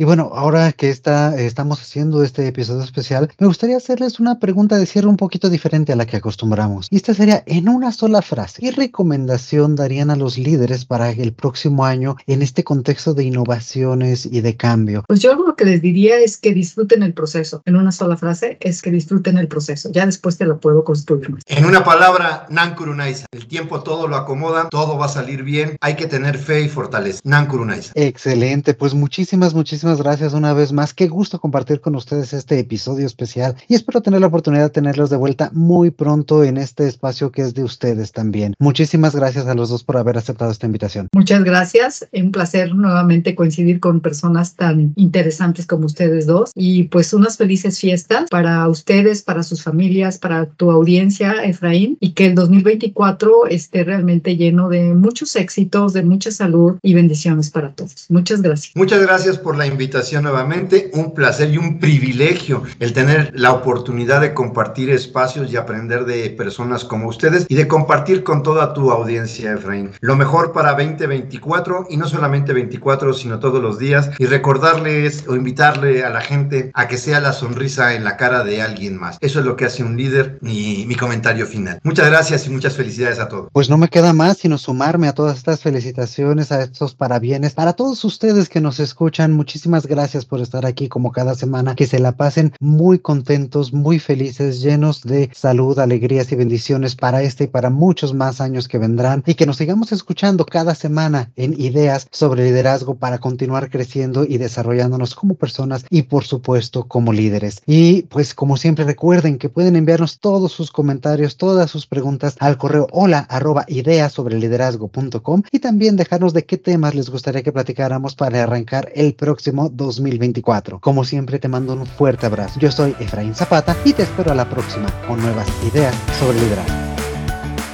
Y 0.00 0.04
bueno, 0.04 0.30
ahora 0.32 0.70
que 0.70 0.90
está, 0.90 1.36
estamos 1.40 1.80
haciendo 1.80 2.22
este 2.22 2.46
episodio 2.46 2.84
especial, 2.84 3.28
me 3.36 3.48
gustaría 3.48 3.76
hacerles 3.76 4.20
una 4.20 4.38
pregunta 4.38 4.78
de 4.78 4.86
cierre 4.86 5.08
un 5.08 5.16
poquito 5.16 5.50
diferente 5.50 5.92
a 5.92 5.96
la 5.96 6.06
que 6.06 6.16
acostumbramos. 6.16 6.86
Y 6.92 6.96
esta 6.96 7.14
sería, 7.14 7.42
en 7.46 7.68
una 7.68 7.90
sola 7.90 8.22
frase, 8.22 8.62
¿qué 8.62 8.70
recomendación 8.70 9.74
darían 9.74 10.10
a 10.10 10.14
los 10.14 10.38
líderes 10.38 10.84
para 10.84 11.10
el 11.10 11.32
próximo 11.32 11.84
año 11.84 12.14
en 12.28 12.42
este 12.42 12.62
contexto 12.62 13.12
de 13.12 13.24
innovaciones 13.24 14.24
y 14.24 14.40
de 14.40 14.56
cambio? 14.56 15.02
Pues 15.08 15.18
yo 15.18 15.34
lo 15.34 15.56
que 15.56 15.64
les 15.64 15.82
diría 15.82 16.20
es 16.20 16.36
que 16.36 16.54
disfruten 16.54 17.02
el 17.02 17.12
proceso. 17.12 17.60
En 17.64 17.74
una 17.74 17.90
sola 17.90 18.16
frase 18.16 18.56
es 18.60 18.82
que 18.82 18.92
disfruten 18.92 19.36
el 19.36 19.48
proceso. 19.48 19.90
Ya 19.90 20.06
después 20.06 20.38
te 20.38 20.44
lo 20.44 20.60
puedo 20.60 20.84
construir 20.84 21.28
más. 21.28 21.42
En 21.48 21.64
una 21.64 21.82
palabra, 21.82 22.46
Nankurunaisa. 22.50 23.26
El 23.32 23.48
tiempo 23.48 23.82
todo 23.82 24.06
lo 24.06 24.14
acomoda, 24.14 24.68
todo 24.68 24.96
va 24.96 25.06
a 25.06 25.08
salir 25.08 25.42
bien. 25.42 25.76
Hay 25.80 25.96
que 25.96 26.06
tener 26.06 26.38
fe 26.38 26.60
y 26.60 26.68
fortaleza. 26.68 27.18
Nankurunaisa. 27.24 27.90
Excelente. 27.96 28.74
Pues 28.74 28.94
muchísimas, 28.94 29.54
muchísimas 29.54 29.87
gracias 29.96 30.34
una 30.34 30.52
vez 30.52 30.72
más. 30.72 30.92
Qué 30.92 31.08
gusto 31.08 31.40
compartir 31.40 31.80
con 31.80 31.94
ustedes 31.94 32.34
este 32.34 32.58
episodio 32.58 33.06
especial 33.06 33.56
y 33.66 33.74
espero 33.74 34.02
tener 34.02 34.20
la 34.20 34.26
oportunidad 34.26 34.64
de 34.64 34.70
tenerlos 34.70 35.08
de 35.08 35.16
vuelta 35.16 35.50
muy 35.54 35.90
pronto 35.90 36.44
en 36.44 36.58
este 36.58 36.86
espacio 36.86 37.32
que 37.32 37.40
es 37.40 37.54
de 37.54 37.64
ustedes 37.64 38.12
también. 38.12 38.54
Muchísimas 38.58 39.16
gracias 39.16 39.46
a 39.46 39.54
los 39.54 39.70
dos 39.70 39.84
por 39.84 39.96
haber 39.96 40.18
aceptado 40.18 40.50
esta 40.50 40.66
invitación. 40.66 41.08
Muchas 41.14 41.42
gracias. 41.42 42.06
Un 42.12 42.30
placer 42.30 42.74
nuevamente 42.74 43.34
coincidir 43.34 43.80
con 43.80 44.00
personas 44.00 44.56
tan 44.56 44.92
interesantes 44.96 45.64
como 45.64 45.86
ustedes 45.86 46.26
dos 46.26 46.50
y 46.54 46.84
pues 46.84 47.14
unas 47.14 47.38
felices 47.38 47.80
fiestas 47.80 48.28
para 48.28 48.68
ustedes, 48.68 49.22
para 49.22 49.42
sus 49.42 49.62
familias, 49.62 50.18
para 50.18 50.44
tu 50.44 50.70
audiencia, 50.70 51.42
Efraín, 51.44 51.96
y 52.00 52.12
que 52.12 52.26
el 52.26 52.34
2024 52.34 53.46
esté 53.46 53.84
realmente 53.84 54.36
lleno 54.36 54.68
de 54.68 54.92
muchos 54.92 55.34
éxitos, 55.34 55.94
de 55.94 56.02
mucha 56.02 56.30
salud 56.30 56.76
y 56.82 56.92
bendiciones 56.92 57.50
para 57.50 57.72
todos. 57.72 58.04
Muchas 58.10 58.42
gracias. 58.42 58.76
Muchas 58.76 59.00
gracias 59.00 59.38
por 59.38 59.56
la 59.56 59.66
invitación 59.66 59.77
invitación 59.78 60.24
nuevamente. 60.24 60.90
Un 60.92 61.14
placer 61.14 61.50
y 61.50 61.56
un 61.56 61.78
privilegio 61.78 62.64
el 62.80 62.92
tener 62.92 63.30
la 63.34 63.52
oportunidad 63.52 64.20
de 64.20 64.34
compartir 64.34 64.90
espacios 64.90 65.52
y 65.52 65.56
aprender 65.56 66.04
de 66.04 66.30
personas 66.30 66.84
como 66.84 67.08
ustedes 67.08 67.46
y 67.48 67.54
de 67.54 67.68
compartir 67.68 68.24
con 68.24 68.42
toda 68.42 68.74
tu 68.74 68.90
audiencia, 68.90 69.52
Efraín. 69.52 69.92
Lo 70.00 70.16
mejor 70.16 70.52
para 70.52 70.72
2024 70.72 71.86
y 71.90 71.96
no 71.96 72.08
solamente 72.08 72.52
24, 72.52 73.14
sino 73.14 73.38
todos 73.38 73.62
los 73.62 73.78
días. 73.78 74.10
Y 74.18 74.26
recordarles 74.26 75.24
o 75.28 75.36
invitarle 75.36 76.02
a 76.02 76.10
la 76.10 76.20
gente 76.20 76.72
a 76.74 76.88
que 76.88 76.98
sea 76.98 77.20
la 77.20 77.32
sonrisa 77.32 77.94
en 77.94 78.02
la 78.02 78.16
cara 78.16 78.42
de 78.42 78.62
alguien 78.62 78.98
más. 78.98 79.18
Eso 79.20 79.38
es 79.38 79.46
lo 79.46 79.54
que 79.54 79.66
hace 79.66 79.84
un 79.84 79.96
líder 79.96 80.38
y 80.42 80.84
mi 80.88 80.96
comentario 80.96 81.46
final. 81.46 81.78
Muchas 81.84 82.08
gracias 82.08 82.46
y 82.46 82.50
muchas 82.50 82.74
felicidades 82.74 83.20
a 83.20 83.28
todos. 83.28 83.48
Pues 83.52 83.70
no 83.70 83.78
me 83.78 83.88
queda 83.88 84.12
más 84.12 84.38
sino 84.38 84.58
sumarme 84.58 85.06
a 85.06 85.14
todas 85.14 85.36
estas 85.36 85.60
felicitaciones, 85.60 86.50
a 86.50 86.62
estos 86.62 86.94
parabienes. 86.94 87.54
Para 87.54 87.74
todos 87.74 88.04
ustedes 88.04 88.48
que 88.48 88.60
nos 88.60 88.80
escuchan, 88.80 89.32
muchísimas 89.32 89.67
gracias 89.86 90.24
por 90.24 90.40
estar 90.40 90.66
aquí 90.66 90.88
como 90.88 91.12
cada 91.12 91.34
semana. 91.34 91.74
Que 91.74 91.86
se 91.86 91.98
la 91.98 92.12
pasen 92.12 92.52
muy 92.60 92.98
contentos, 92.98 93.72
muy 93.72 93.98
felices, 93.98 94.60
llenos 94.60 95.02
de 95.02 95.30
salud, 95.34 95.78
alegrías 95.78 96.32
y 96.32 96.36
bendiciones 96.36 96.96
para 96.96 97.22
este 97.22 97.44
y 97.44 97.46
para 97.48 97.70
muchos 97.70 98.14
más 98.14 98.40
años 98.40 98.68
que 98.68 98.78
vendrán. 98.78 99.22
Y 99.26 99.34
que 99.34 99.46
nos 99.46 99.56
sigamos 99.56 99.92
escuchando 99.92 100.46
cada 100.46 100.74
semana 100.74 101.30
en 101.36 101.58
ideas 101.60 102.06
sobre 102.10 102.44
liderazgo 102.44 102.94
para 102.96 103.18
continuar 103.18 103.70
creciendo 103.70 104.24
y 104.24 104.38
desarrollándonos 104.38 105.14
como 105.14 105.34
personas 105.34 105.84
y 105.90 106.02
por 106.02 106.24
supuesto 106.24 106.84
como 106.88 107.12
líderes. 107.12 107.62
Y 107.66 108.02
pues 108.02 108.34
como 108.34 108.56
siempre 108.56 108.84
recuerden 108.84 109.38
que 109.38 109.48
pueden 109.48 109.76
enviarnos 109.76 110.18
todos 110.18 110.52
sus 110.52 110.70
comentarios, 110.70 111.36
todas 111.36 111.70
sus 111.70 111.86
preguntas 111.86 112.36
al 112.40 112.58
correo 112.58 112.86
hola 112.92 113.26
arroba 113.28 113.64
ideas 113.68 114.12
sobre 114.12 114.38
liderazgo.com 114.38 115.42
y 115.52 115.58
también 115.58 115.96
dejarnos 115.96 116.32
de 116.32 116.44
qué 116.44 116.56
temas 116.56 116.94
les 116.94 117.10
gustaría 117.10 117.42
que 117.42 117.52
platicáramos 117.52 118.14
para 118.14 118.42
arrancar 118.42 118.90
el 118.94 119.14
próximo 119.14 119.57
2024. 119.70 120.78
Como 120.80 121.04
siempre 121.04 121.38
te 121.38 121.48
mando 121.48 121.72
un 121.72 121.86
fuerte 121.86 122.26
abrazo. 122.26 122.60
Yo 122.60 122.70
soy 122.70 122.94
Efraín 123.00 123.34
Zapata 123.34 123.76
y 123.84 123.92
te 123.92 124.04
espero 124.04 124.30
a 124.30 124.34
la 124.34 124.48
próxima 124.48 124.86
con 125.06 125.20
nuevas 125.20 125.48
ideas 125.64 125.94
sobre 126.18 126.40
liderazgo. 126.40 126.88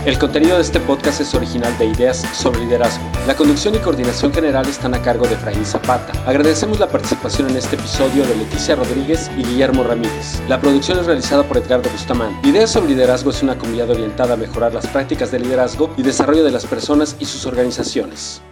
El 0.06 0.18
contenido 0.18 0.56
de 0.56 0.62
este 0.62 0.80
podcast 0.80 1.22
es 1.22 1.34
original 1.34 1.76
de 1.78 1.86
Ideas 1.86 2.18
sobre 2.34 2.60
Liderazgo. 2.60 3.02
La 3.26 3.34
conducción 3.34 3.74
y 3.74 3.78
coordinación 3.78 4.34
general 4.34 4.68
están 4.68 4.92
a 4.92 5.00
cargo 5.00 5.26
de 5.26 5.32
Efraín 5.32 5.64
Zapata. 5.64 6.12
Agradecemos 6.26 6.78
la 6.78 6.88
participación 6.88 7.48
en 7.48 7.56
este 7.56 7.76
episodio 7.76 8.26
de 8.26 8.36
Leticia 8.36 8.76
Rodríguez 8.76 9.30
y 9.34 9.42
Guillermo 9.42 9.82
Ramírez. 9.82 10.42
La 10.46 10.60
producción 10.60 10.98
es 10.98 11.06
realizada 11.06 11.42
por 11.44 11.56
Edgardo 11.56 11.88
Bustamán. 11.88 12.38
Ideas 12.44 12.72
sobre 12.72 12.90
Liderazgo 12.90 13.30
es 13.30 13.42
una 13.42 13.56
comunidad 13.56 13.88
orientada 13.88 14.34
a 14.34 14.36
mejorar 14.36 14.74
las 14.74 14.86
prácticas 14.88 15.30
de 15.30 15.38
liderazgo 15.38 15.90
y 15.96 16.02
desarrollo 16.02 16.44
de 16.44 16.50
las 16.50 16.66
personas 16.66 17.16
y 17.18 17.24
sus 17.24 17.46
organizaciones. 17.46 18.42